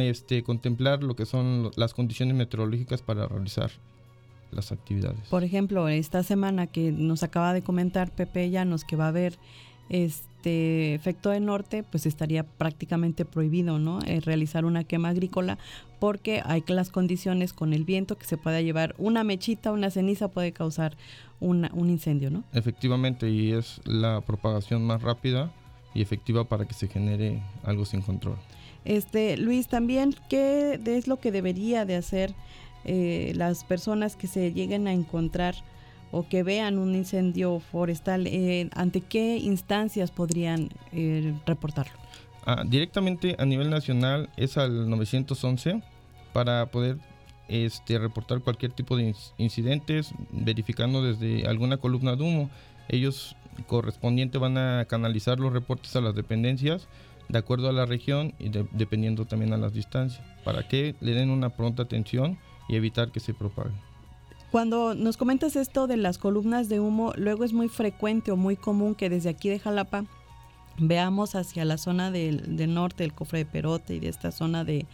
este, 0.01 0.43
contemplar 0.43 1.03
lo 1.03 1.15
que 1.17 1.27
son 1.27 1.71
las 1.77 1.95
condiciones 1.95 2.35
meteorológicas 2.35 3.03
para 3.03 3.27
realizar 3.29 3.71
las 4.57 4.73
actividades. 4.73 5.21
Por 5.29 5.45
ejemplo, 5.45 5.89
esta 5.89 6.23
semana 6.23 6.67
que 6.67 6.91
nos 6.91 7.23
acaba 7.23 7.53
de 7.53 7.63
comentar 7.63 8.11
Pepe 8.11 8.51
Llanos 8.51 8.85
que 8.85 8.97
va 8.97 9.05
a 9.05 9.09
haber 9.09 9.39
este 9.89 10.95
efecto 10.95 11.31
de 11.31 11.39
norte, 11.39 11.85
pues 11.85 12.07
estaría 12.07 12.43
prácticamente 12.45 13.25
prohibido, 13.25 13.79
¿no? 13.79 14.01
Eh, 14.05 14.21
realizar 14.21 14.65
una 14.65 14.83
quema 14.83 15.11
agrícola 15.11 15.59
porque 16.01 16.43
hay 16.45 16.65
las 16.67 16.91
condiciones 16.91 17.53
con 17.53 17.73
el 17.73 17.85
viento 17.85 18.19
que 18.19 18.27
se 18.27 18.37
pueda 18.37 18.61
llevar 18.61 18.95
una 18.99 19.23
mechita, 19.23 19.73
una 19.73 19.91
ceniza 19.91 20.29
puede 20.29 20.53
causar 20.53 20.97
un 21.39 21.91
incendio, 21.91 22.31
¿no? 22.31 22.45
Efectivamente, 22.53 23.29
y 23.29 23.53
es 23.53 23.81
la 23.85 24.23
propagación 24.23 24.85
más 24.85 25.03
rápida 25.03 25.53
y 25.95 26.03
efectiva 26.03 26.45
para 26.45 26.67
que 26.67 26.75
se 26.75 26.89
genere 26.89 27.43
algo 27.63 27.85
sin 27.85 28.01
control. 28.01 28.37
Este, 28.87 29.37
Luis, 29.37 29.67
también, 29.67 30.15
¿qué 30.29 30.81
es 30.85 31.09
lo 31.09 31.19
que 31.19 31.33
debería 31.33 31.85
de 31.85 31.97
hacer 31.97 32.35
eh, 32.87 33.33
las 33.35 33.64
personas 33.64 34.16
que 34.16 34.26
se 34.26 34.52
lleguen 34.52 34.87
a 34.87 34.93
encontrar 34.93 35.55
o 36.12 36.28
que 36.28 36.43
vean 36.43 36.78
un 36.78 36.95
incendio 36.95 37.59
forestal, 37.59 38.26
eh, 38.26 38.71
¿ante 38.75 39.00
qué 39.00 39.37
instancias 39.38 40.11
podrían 40.11 40.71
eh, 40.93 41.35
reportarlo? 41.47 41.93
Ah, 42.47 42.62
directamente 42.64 43.35
a 43.38 43.45
nivel 43.45 43.71
nacional 43.71 44.31
es 44.37 44.57
al 44.57 44.88
911 44.88 45.83
para 46.33 46.66
poder 46.66 46.99
este, 47.49 47.99
reportar 47.99 48.40
cualquier 48.40 48.73
tipo 48.73 48.97
de 48.97 49.14
incidentes, 49.37 50.12
verificando 50.31 51.02
desde 51.02 51.47
alguna 51.49 51.78
columna 51.78 52.14
de 52.14 52.23
humo. 52.23 52.50
Ellos 52.88 53.37
correspondiente 53.66 54.38
van 54.38 54.59
a 54.59 54.85
canalizar 54.85 55.40
los 55.40 55.52
reportes 55.52 55.97
a 55.97 56.00
las 56.00 56.14
dependencias 56.14 56.87
de 57.28 57.38
acuerdo 57.38 57.69
a 57.69 57.73
la 57.73 57.87
región 57.87 58.35
y 58.38 58.50
dependiendo 58.73 59.25
también 59.25 59.52
a 59.52 59.57
las 59.57 59.73
distancias, 59.73 60.25
para 60.45 60.69
que 60.69 60.95
le 61.00 61.12
den 61.12 61.31
una 61.31 61.50
pronta 61.50 61.83
atención 61.83 62.38
y 62.68 62.76
evitar 62.76 63.11
que 63.11 63.20
se 63.20 63.35
propague. 63.35 63.75
Cuando 64.50 64.94
nos 64.94 65.16
comentas 65.16 65.56
esto 65.56 65.87
de 65.87 65.96
las 65.96 66.18
columnas 66.18 66.68
de 66.68 66.80
humo, 66.80 67.12
luego 67.16 67.44
es 67.44 67.52
muy 67.52 67.68
frecuente 67.68 68.30
o 68.30 68.37
muy 68.37 68.56
común 68.56 68.94
que 68.94 69.11
desde 69.11 69.28
aquí 69.28 69.49
de 69.49 69.58
Jalapa 69.58 70.04
veamos 70.78 71.35
hacia 71.35 71.64
la 71.64 71.78
zona 71.78 72.11
del, 72.11 72.73
norte, 72.73 73.02
del 73.02 73.12
cofre 73.12 73.40
de 73.40 73.46
Perote 73.46 73.94
y 73.94 74.00
de 74.00 74.08
esta 74.08 74.30
zona 74.30 74.64
de 74.64 74.87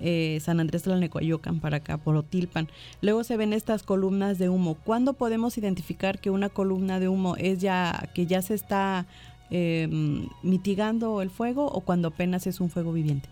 eh, 0.00 0.38
San 0.40 0.58
Andrés 0.58 0.84
de 0.84 0.90
la 0.90 0.98
Necoyocan 0.98 1.60
para 1.60 1.78
acá, 1.78 1.98
por 1.98 2.16
Otilpan. 2.16 2.68
Luego 3.02 3.24
se 3.24 3.36
ven 3.36 3.52
estas 3.52 3.82
columnas 3.82 4.38
de 4.38 4.48
humo. 4.48 4.74
¿Cuándo 4.74 5.12
podemos 5.12 5.58
identificar 5.58 6.18
que 6.18 6.30
una 6.30 6.48
columna 6.48 6.98
de 6.98 7.08
humo 7.08 7.36
es 7.36 7.60
ya 7.60 8.10
que 8.14 8.26
ya 8.26 8.42
se 8.42 8.54
está 8.54 9.06
em, 9.50 10.28
mitigando 10.42 11.22
el 11.22 11.30
fuego 11.30 11.66
o 11.66 11.80
cuando 11.82 12.08
apenas 12.08 12.46
es 12.46 12.60
un 12.60 12.70
fuego 12.70 12.92
viviente? 12.92 13.28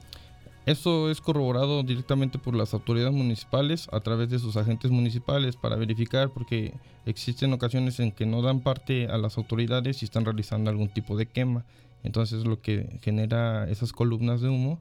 Esto 0.65 1.11
es 1.11 1.21
corroborado 1.21 1.83
directamente 1.83 2.39
por 2.39 2.55
las 2.55 2.73
autoridades 2.73 3.13
municipales 3.13 3.89
a 3.91 3.99
través 3.99 4.31
de 4.31 4.39
sus 4.39 4.57
agentes 4.57 4.93
municipales 4.93 5.57
para 5.57 5.75
verificar 5.75 6.31
porque 6.31 6.73
existen 7.05 7.53
ocasiones 7.53 7.99
en 7.99 8.13
que 8.13 8.27
no 8.27 8.43
dan 8.43 8.61
parte 8.61 9.09
a 9.09 9.19
las 9.19 9.39
autoridades 9.39 10.03
y 10.03 10.05
están 10.05 10.25
realizando 10.25 10.71
algún 10.71 10.89
tipo 10.89 11.17
de 11.17 11.27
quema. 11.27 11.65
Entonces 12.05 12.47
lo 12.47 12.61
que 12.61 13.01
genera 13.03 13.69
esas 13.69 13.93
columnas 13.93 14.41
de 14.41 14.51
humo 14.51 14.81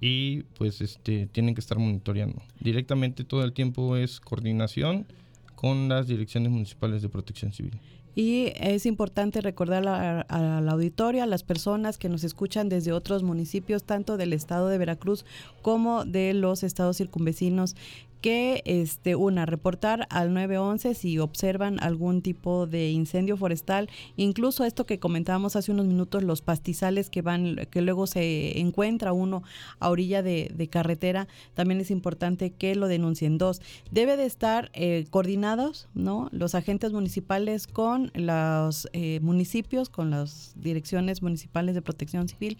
y 0.00 0.42
pues 0.58 0.80
este 0.80 1.28
tienen 1.28 1.54
que 1.54 1.60
estar 1.60 1.78
monitoreando. 1.78 2.42
Directamente 2.58 3.22
todo 3.22 3.44
el 3.44 3.52
tiempo 3.52 3.96
es 3.96 4.18
coordinación 4.18 5.06
con 5.54 5.88
las 5.88 6.08
direcciones 6.08 6.50
municipales 6.50 7.02
de 7.02 7.08
protección 7.08 7.52
civil. 7.52 7.78
Y 8.14 8.52
es 8.56 8.86
importante 8.86 9.40
recordar 9.40 9.86
a, 9.86 10.60
la 10.60 10.72
auditoria, 10.72 11.24
a 11.24 11.26
las 11.26 11.42
personas 11.42 11.96
que 11.96 12.08
nos 12.08 12.24
escuchan 12.24 12.68
desde 12.68 12.92
otros 12.92 13.22
municipios, 13.22 13.84
tanto 13.84 14.16
del 14.16 14.32
estado 14.32 14.68
de 14.68 14.78
Veracruz 14.78 15.24
como 15.62 16.04
de 16.04 16.34
los 16.34 16.62
estados 16.62 16.96
circunvecinos, 16.96 17.76
que 18.20 18.62
este 18.64 19.16
una 19.16 19.46
reportar 19.46 20.06
al 20.10 20.32
911 20.32 20.94
si 20.94 21.18
observan 21.18 21.82
algún 21.82 22.22
tipo 22.22 22.66
de 22.66 22.90
incendio 22.90 23.36
forestal, 23.36 23.88
incluso 24.16 24.64
esto 24.64 24.86
que 24.86 24.98
comentábamos 24.98 25.56
hace 25.56 25.72
unos 25.72 25.86
minutos 25.86 26.22
los 26.22 26.42
pastizales 26.42 27.10
que 27.10 27.22
van 27.22 27.56
que 27.70 27.82
luego 27.82 28.06
se 28.06 28.58
encuentra 28.58 29.12
uno 29.12 29.42
a 29.78 29.90
orilla 29.90 30.22
de, 30.22 30.68
carretera, 30.70 31.26
también 31.54 31.80
es 31.80 31.90
importante 31.90 32.50
que 32.50 32.74
lo 32.74 32.86
denuncien. 32.86 33.38
Dos, 33.38 33.60
debe 33.90 34.16
de 34.16 34.26
estar 34.26 34.70
eh, 34.74 35.06
coordinados, 35.10 35.88
¿no? 35.94 36.28
Los 36.32 36.54
agentes 36.54 36.92
municipales 36.92 37.66
con 37.66 38.10
los 38.14 38.88
eh, 38.92 39.20
municipios, 39.20 39.88
con 39.88 40.10
las 40.10 40.52
direcciones 40.56 41.22
municipales 41.22 41.74
de 41.74 41.82
protección 41.82 42.28
civil 42.28 42.58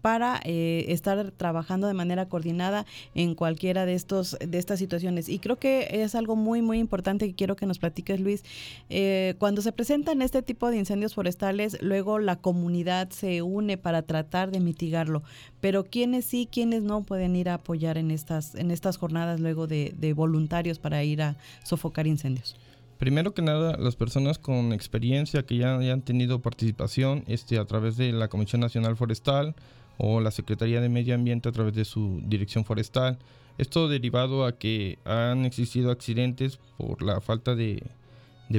para 0.00 0.40
eh, 0.44 0.86
estar 0.88 1.30
trabajando 1.30 1.86
de 1.86 1.94
manera 1.94 2.28
coordinada 2.28 2.84
en 3.14 3.34
cualquiera 3.34 3.86
de 3.86 3.94
estos 3.94 4.36
de 4.40 4.58
estas 4.58 4.80
situaciones 4.80 5.01
y 5.02 5.38
creo 5.38 5.56
que 5.58 5.88
es 6.02 6.14
algo 6.14 6.36
muy 6.36 6.62
muy 6.62 6.78
importante 6.78 7.26
que 7.26 7.34
quiero 7.34 7.56
que 7.56 7.66
nos 7.66 7.78
platiques 7.78 8.20
Luis. 8.20 8.44
Eh, 8.88 9.34
cuando 9.38 9.62
se 9.62 9.72
presentan 9.72 10.22
este 10.22 10.42
tipo 10.42 10.70
de 10.70 10.78
incendios 10.78 11.14
forestales 11.14 11.78
luego 11.82 12.18
la 12.18 12.36
comunidad 12.36 13.10
se 13.10 13.42
une 13.42 13.76
para 13.76 14.02
tratar 14.02 14.50
de 14.50 14.60
mitigarlo. 14.60 15.22
Pero 15.60 15.84
quiénes 15.84 16.24
sí 16.24 16.48
quiénes 16.50 16.82
no 16.82 17.02
pueden 17.02 17.34
ir 17.36 17.48
a 17.48 17.54
apoyar 17.54 17.98
en 17.98 18.10
estas 18.10 18.54
en 18.54 18.70
estas 18.70 18.96
jornadas 18.96 19.40
luego 19.40 19.66
de, 19.66 20.12
voluntarios 20.14 20.78
para 20.78 21.02
ir 21.02 21.22
a 21.22 21.36
sofocar 21.64 22.06
incendios 22.06 22.56
Primero 22.98 23.34
que 23.34 23.42
nada, 23.42 23.76
las 23.78 23.96
personas 23.96 24.38
con 24.38 24.72
experiencia 24.72 25.44
que 25.44 25.56
ya 25.56 25.76
hayan 25.76 26.02
tenido 26.02 26.40
participación 26.40 27.24
este, 27.26 27.58
a 27.58 27.64
través 27.64 27.96
de 27.96 28.12
la 28.12 28.28
Comisión 28.28 28.60
Nacional 28.60 28.96
Forestal, 28.96 29.56
o 29.98 30.20
la 30.20 30.30
Secretaría 30.30 30.80
de 30.80 30.88
Medio 30.88 31.14
Ambiente 31.14 31.48
a 31.48 31.52
través 31.52 31.74
de 31.74 31.84
su 31.84 32.20
dirección 32.24 32.64
forestal. 32.64 33.18
Esto 33.58 33.88
derivado 33.88 34.44
a 34.44 34.52
que 34.58 34.98
han 35.04 35.44
existido 35.44 35.90
accidentes 35.90 36.58
por 36.78 37.02
la 37.02 37.20
falta 37.20 37.54
de, 37.54 37.82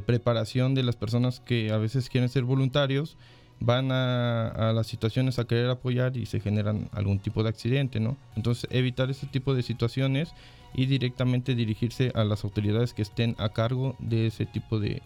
preparación 0.05 0.75
de 0.75 0.83
las 0.83 0.95
personas 0.95 1.39
que 1.39 1.71
a 1.71 1.77
veces 1.77 2.09
quieren 2.09 2.29
ser 2.29 2.43
voluntarios, 2.43 3.17
van 3.59 3.91
a, 3.91 4.71
las 4.73 4.87
situaciones 4.87 5.39
a 5.39 5.45
querer 5.45 5.69
apoyar 5.69 6.17
y 6.17 6.25
se 6.25 6.39
generan 6.39 6.89
algún 6.91 7.19
tipo 7.19 7.43
de 7.43 7.49
accidente, 7.49 7.99
¿no? 7.99 8.17
Entonces 8.35 8.67
evitar 8.71 9.09
ese 9.09 9.27
tipo 9.27 9.53
de 9.53 9.63
situaciones 9.63 10.33
y 10.73 10.87
directamente 10.87 11.55
dirigirse 11.55 12.11
a 12.15 12.23
las 12.23 12.43
autoridades 12.43 12.93
que 12.93 13.03
estén 13.03 13.35
a 13.37 13.49
cargo 13.49 13.95
de 13.99 14.27
ese 14.27 14.45
tipo 14.45 14.79
de, 14.79 15.01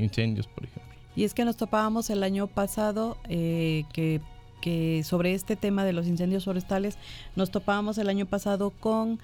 incendios, 0.00 0.46
por 0.46 0.64
ejemplo. 0.64 0.90
Y 1.16 1.24
es 1.24 1.34
que 1.34 1.44
nos 1.44 1.56
topábamos 1.56 2.08
el 2.10 2.22
año 2.22 2.46
pasado 2.46 3.18
eh, 3.28 3.84
que 3.92 4.20
que 4.60 5.02
sobre 5.04 5.34
este 5.34 5.56
tema 5.56 5.84
de 5.84 5.92
los 5.92 6.06
incendios 6.06 6.44
forestales 6.44 6.98
nos 7.36 7.50
topábamos 7.50 7.98
el 7.98 8.08
año 8.08 8.26
pasado 8.26 8.70
con 8.70 9.18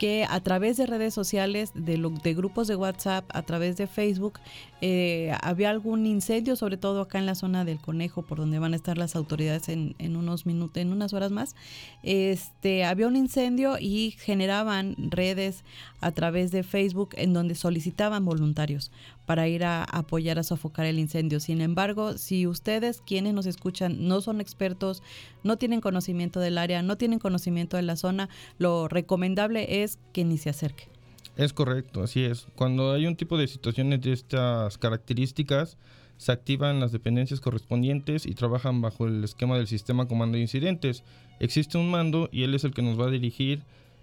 que 0.00 0.26
a 0.26 0.40
través 0.40 0.78
de 0.78 0.86
redes 0.86 1.12
sociales, 1.12 1.72
de, 1.74 1.98
de 1.98 2.34
grupos 2.34 2.66
de 2.66 2.74
WhatsApp, 2.74 3.26
a 3.34 3.42
través 3.42 3.76
de 3.76 3.86
Facebook, 3.86 4.40
eh, 4.80 5.36
había 5.42 5.68
algún 5.68 6.06
incendio, 6.06 6.56
sobre 6.56 6.78
todo 6.78 7.02
acá 7.02 7.18
en 7.18 7.26
la 7.26 7.34
zona 7.34 7.66
del 7.66 7.78
Conejo, 7.78 8.22
por 8.22 8.38
donde 8.38 8.58
van 8.58 8.72
a 8.72 8.76
estar 8.76 8.96
las 8.96 9.14
autoridades 9.14 9.68
en, 9.68 9.94
en 9.98 10.16
unos 10.16 10.46
minutos, 10.46 10.78
en 10.78 10.92
unas 10.92 11.12
horas 11.12 11.32
más. 11.32 11.54
Este, 12.02 12.84
había 12.84 13.08
un 13.08 13.14
incendio 13.14 13.76
y 13.78 14.12
generaban 14.12 14.96
redes 14.96 15.64
a 16.00 16.12
través 16.12 16.50
de 16.50 16.62
Facebook 16.62 17.10
en 17.18 17.34
donde 17.34 17.54
solicitaban 17.54 18.24
voluntarios 18.24 18.90
para 19.30 19.46
ir 19.46 19.62
a 19.62 19.84
apoyar 19.84 20.40
a 20.40 20.42
sofocar 20.42 20.86
el 20.86 20.98
incendio. 20.98 21.38
Sin 21.38 21.60
embargo, 21.60 22.18
si 22.18 22.48
ustedes, 22.48 23.00
quienes 23.00 23.32
nos 23.32 23.46
escuchan, 23.46 24.08
no 24.08 24.20
son 24.22 24.40
expertos, 24.40 25.04
no 25.44 25.56
tienen 25.56 25.80
conocimiento 25.80 26.40
del 26.40 26.58
área, 26.58 26.82
no 26.82 26.96
tienen 26.96 27.20
conocimiento 27.20 27.76
de 27.76 27.84
la 27.84 27.94
zona, 27.94 28.28
lo 28.58 28.88
recomendable 28.88 29.84
es 29.84 30.00
que 30.12 30.24
ni 30.24 30.36
se 30.36 30.50
acerque. 30.50 30.88
Es 31.36 31.52
correcto, 31.52 32.02
así 32.02 32.24
es. 32.24 32.48
Cuando 32.56 32.90
hay 32.90 33.06
un 33.06 33.14
tipo 33.14 33.38
de 33.38 33.46
situaciones 33.46 34.00
de 34.00 34.14
estas 34.14 34.78
características, 34.78 35.76
se 36.16 36.32
activan 36.32 36.80
las 36.80 36.90
dependencias 36.90 37.38
correspondientes 37.38 38.26
y 38.26 38.34
trabajan 38.34 38.80
bajo 38.80 39.06
el 39.06 39.22
esquema 39.22 39.56
del 39.56 39.68
sistema 39.68 40.08
comando 40.08 40.38
de 40.38 40.42
incidentes. 40.42 41.04
Existe 41.38 41.78
un 41.78 41.88
mando 41.88 42.28
y 42.32 42.42
él 42.42 42.52
es 42.56 42.64
el 42.64 42.74
que 42.74 42.82
nos 42.82 42.98
va 42.98 43.06
a 43.06 43.10
dirigir 43.10 43.62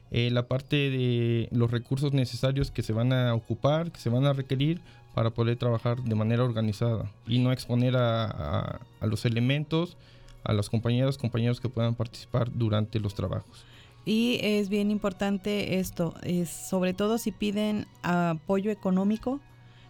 eh, 0.10 0.30
la 0.32 0.48
parte 0.48 0.90
de 0.90 1.50
los 1.52 1.70
recursos 1.70 2.14
necesarios 2.14 2.72
que 2.72 2.82
se 2.82 2.94
van 2.94 3.12
a 3.12 3.34
ocupar, 3.34 3.92
que 3.92 4.00
se 4.00 4.10
van 4.10 4.26
a 4.26 4.32
requerir 4.32 4.80
para 5.18 5.32
poder 5.32 5.58
trabajar 5.58 6.00
de 6.04 6.14
manera 6.14 6.44
organizada 6.44 7.12
y 7.26 7.40
no 7.40 7.52
exponer 7.52 7.96
a, 7.98 8.82
los 9.02 9.26
elementos, 9.26 9.98
a 10.44 10.54
las 10.54 10.70
compañeras, 10.70 11.18
compañeros 11.18 11.60
que 11.60 11.70
puedan 11.70 11.96
participar 11.96 12.52
durante 12.54 13.00
los 13.00 13.16
trabajos. 13.16 13.66
Y 14.06 14.38
es 14.44 14.70
bien 14.70 14.92
importante 14.92 15.80
esto, 15.80 16.14
es 16.22 16.52
sobre 16.52 16.94
todo 16.94 17.18
si 17.18 17.32
piden 17.32 17.88
apoyo 18.04 18.70
económico 18.70 19.40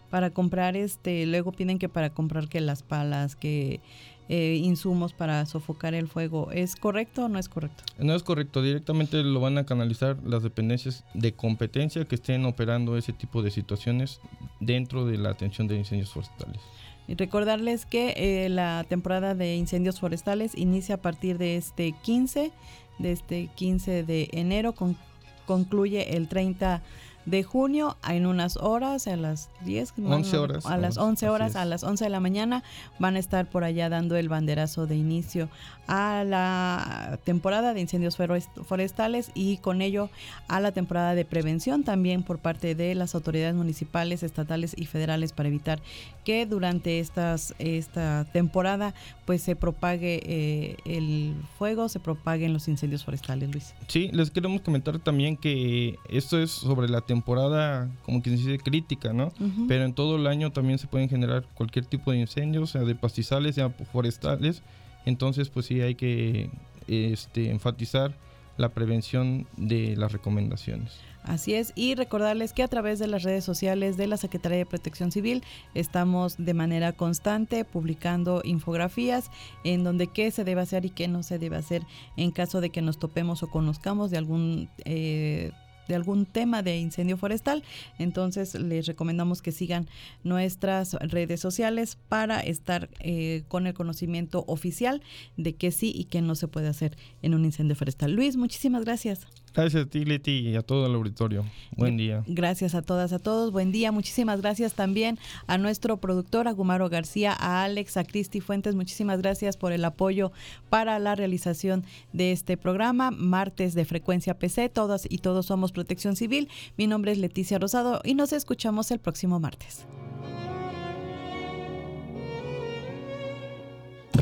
para 0.09 0.29
comprar 0.29 0.77
este, 0.77 1.25
luego 1.25 1.51
piden 1.51 1.77
que 1.77 1.89
para 1.89 2.09
comprar 2.11 2.47
que 2.47 2.61
las 2.61 2.81
palas, 2.81 3.35
que 3.35 3.81
eh, 4.29 4.59
insumos 4.61 5.13
para 5.13 5.45
sofocar 5.45 5.93
el 5.93 6.07
fuego. 6.07 6.51
¿Es 6.51 6.75
correcto 6.75 7.25
o 7.25 7.29
no 7.29 7.39
es 7.39 7.47
correcto? 7.47 7.83
No 7.97 8.13
es 8.13 8.23
correcto. 8.23 8.61
Directamente 8.61 9.23
lo 9.23 9.39
van 9.39 9.57
a 9.57 9.65
canalizar 9.65 10.17
las 10.25 10.43
dependencias 10.43 11.05
de 11.13 11.33
competencia 11.33 12.05
que 12.05 12.15
estén 12.15 12.45
operando 12.45 12.97
ese 12.97 13.13
tipo 13.13 13.41
de 13.41 13.51
situaciones 13.51 14.19
dentro 14.59 15.05
de 15.05 15.17
la 15.17 15.29
atención 15.29 15.67
de 15.67 15.77
incendios 15.77 16.11
forestales. 16.11 16.61
Y 17.07 17.15
recordarles 17.15 17.85
que 17.85 18.13
eh, 18.17 18.49
la 18.49 18.85
temporada 18.87 19.33
de 19.33 19.55
incendios 19.55 19.99
forestales 19.99 20.57
inicia 20.57 20.95
a 20.95 21.01
partir 21.01 21.37
de 21.37 21.55
este 21.55 21.93
15, 22.03 22.51
de 22.99 23.11
este 23.11 23.49
15 23.55 24.03
de 24.03 24.27
enero, 24.33 24.73
con, 24.73 24.97
concluye 25.45 26.17
el 26.17 26.27
30 26.27 26.79
de 26.79 27.06
junio 27.43 27.97
en 28.07 28.25
unas 28.25 28.57
horas, 28.57 29.07
a 29.07 29.15
las 29.15 29.49
10, 29.65 29.93
11 30.03 30.37
horas. 30.37 30.65
A 30.65 30.77
las 30.77 30.97
11 30.97 31.29
horas, 31.29 31.55
a 31.55 31.65
las 31.65 31.83
11 31.83 32.05
de 32.05 32.09
la 32.09 32.19
mañana, 32.19 32.63
van 32.99 33.15
a 33.15 33.19
estar 33.19 33.49
por 33.49 33.63
allá 33.63 33.89
dando 33.89 34.15
el 34.15 34.29
banderazo 34.29 34.87
de 34.87 34.95
inicio 34.95 35.49
a 35.87 36.23
la 36.25 37.19
temporada 37.23 37.73
de 37.73 37.81
incendios 37.81 38.17
forestales 38.17 39.31
y 39.33 39.57
con 39.57 39.81
ello 39.81 40.09
a 40.47 40.59
la 40.59 40.71
temporada 40.71 41.15
de 41.15 41.25
prevención 41.25 41.83
también 41.83 42.23
por 42.23 42.39
parte 42.39 42.75
de 42.75 42.93
las 42.93 43.15
autoridades 43.15 43.55
municipales, 43.55 44.23
estatales 44.23 44.73
y 44.77 44.85
federales 44.85 45.31
para 45.31 45.49
evitar 45.49 45.81
que 46.25 46.45
durante 46.45 46.99
estas, 46.99 47.55
esta 47.57 48.25
temporada 48.33 48.93
pues 49.25 49.41
se 49.41 49.55
propague 49.55 50.21
eh, 50.25 50.77
el 50.83 51.35
fuego, 51.57 51.87
se 51.87 52.01
propaguen 52.01 52.51
los 52.51 52.67
incendios 52.67 53.05
forestales, 53.05 53.49
Luis. 53.49 53.73
Sí, 53.87 54.09
les 54.11 54.29
queremos 54.29 54.61
comentar 54.61 54.99
también 54.99 55.37
que 55.37 55.97
esto 56.09 56.37
es 56.37 56.51
sobre 56.51 56.89
la 56.89 56.99
temporada, 56.99 57.16
como 57.21 58.21
quien 58.21 58.35
dice, 58.35 58.57
crítica, 58.59 59.13
¿no? 59.13 59.31
Pero 59.67 59.83
en 59.85 59.93
todo 59.93 60.15
el 60.15 60.27
año 60.27 60.51
también 60.51 60.79
se 60.79 60.87
pueden 60.87 61.09
generar 61.09 61.43
cualquier 61.53 61.85
tipo 61.85 62.11
de 62.11 62.19
incendios, 62.19 62.71
sea 62.71 62.81
de 62.81 62.95
pastizales, 62.95 63.55
sea 63.55 63.69
forestales. 63.69 64.63
Entonces, 65.05 65.49
pues 65.49 65.65
sí 65.65 65.81
hay 65.81 65.95
que 65.95 66.49
este, 66.87 67.49
enfatizar 67.49 68.13
la 68.57 68.69
prevención 68.69 69.47
de 69.55 69.95
las 69.95 70.11
recomendaciones. 70.11 70.99
Así 71.27 71.55
es, 71.55 71.73
y 71.75 71.95
recordarles 71.95 72.53
que 72.53 72.63
a 72.63 72.69
través 72.69 72.99
de 72.99 73.07
las 73.07 73.23
redes 73.23 73.43
sociales 73.43 73.97
de 73.97 74.07
la 74.07 74.15
Secretaría 74.15 74.59
de 74.59 74.65
Protección 74.65 75.11
Civil 75.11 75.43
estamos 75.73 76.37
de 76.37 76.53
manera 76.53 76.93
constante 76.93 77.65
publicando 77.65 78.41
infografías 78.45 79.29
en 79.65 79.83
donde 79.83 80.07
qué 80.07 80.31
se 80.31 80.45
debe 80.45 80.61
hacer 80.61 80.85
y 80.85 80.89
qué 80.89 81.09
no 81.09 81.23
se 81.23 81.37
debe 81.37 81.57
hacer 81.57 81.83
en 82.15 82.31
caso 82.31 82.61
de 82.61 82.69
que 82.69 82.81
nos 82.81 82.97
topemos 82.97 83.43
o 83.43 83.49
conozcamos 83.49 84.09
de 84.09 84.17
algún... 84.17 84.69
Eh, 84.85 85.51
de 85.87 85.95
algún 85.95 86.25
tema 86.25 86.61
de 86.61 86.77
incendio 86.77 87.17
forestal. 87.17 87.63
Entonces 87.97 88.55
les 88.55 88.85
recomendamos 88.85 89.41
que 89.41 89.51
sigan 89.51 89.87
nuestras 90.23 90.93
redes 90.93 91.39
sociales 91.39 91.97
para 92.09 92.39
estar 92.39 92.89
eh, 92.99 93.43
con 93.47 93.67
el 93.67 93.73
conocimiento 93.73 94.43
oficial 94.47 95.01
de 95.37 95.55
qué 95.55 95.71
sí 95.71 95.91
y 95.95 96.05
qué 96.05 96.21
no 96.21 96.35
se 96.35 96.47
puede 96.47 96.67
hacer 96.67 96.97
en 97.21 97.33
un 97.33 97.45
incendio 97.45 97.75
forestal. 97.75 98.13
Luis, 98.13 98.37
muchísimas 98.37 98.85
gracias. 98.85 99.27
Gracias 99.57 99.85
a 99.87 99.89
ti, 99.89 100.05
Leti, 100.05 100.49
y 100.49 100.55
a 100.55 100.61
todo 100.61 100.85
el 100.85 100.93
auditorio. 100.93 101.43
Buen 101.75 101.97
día. 101.97 102.23
Gracias 102.27 102.75
a 102.75 102.83
todas, 102.83 103.11
a 103.11 103.17
todos. 103.17 103.51
Buen 103.51 103.71
día. 103.71 103.91
Muchísimas 103.91 104.39
gracias 104.39 104.75
también 104.75 105.17
a 105.47 105.57
nuestro 105.57 105.97
productor, 105.97 106.47
a 106.47 106.51
Gumaro 106.51 106.89
García, 106.89 107.35
a 107.35 107.63
Alex, 107.63 107.97
a 107.97 108.03
Cristi 108.03 108.39
Fuentes. 108.39 108.75
Muchísimas 108.75 109.19
gracias 109.19 109.57
por 109.57 109.71
el 109.71 109.83
apoyo 109.83 110.31
para 110.69 110.99
la 110.99 111.15
realización 111.15 111.85
de 112.13 112.33
este 112.33 112.55
programa. 112.55 113.09
Martes 113.09 113.73
de 113.73 113.85
Frecuencia 113.85 114.37
PC. 114.37 114.69
Todas 114.69 115.07
y 115.09 115.17
todos 115.17 115.47
somos 115.47 115.71
Protección 115.71 116.15
Civil. 116.15 116.49
Mi 116.77 116.85
nombre 116.85 117.11
es 117.11 117.17
Leticia 117.17 117.57
Rosado 117.57 118.01
y 118.03 118.13
nos 118.13 118.33
escuchamos 118.33 118.91
el 118.91 118.99
próximo 118.99 119.39
martes. 119.39 119.87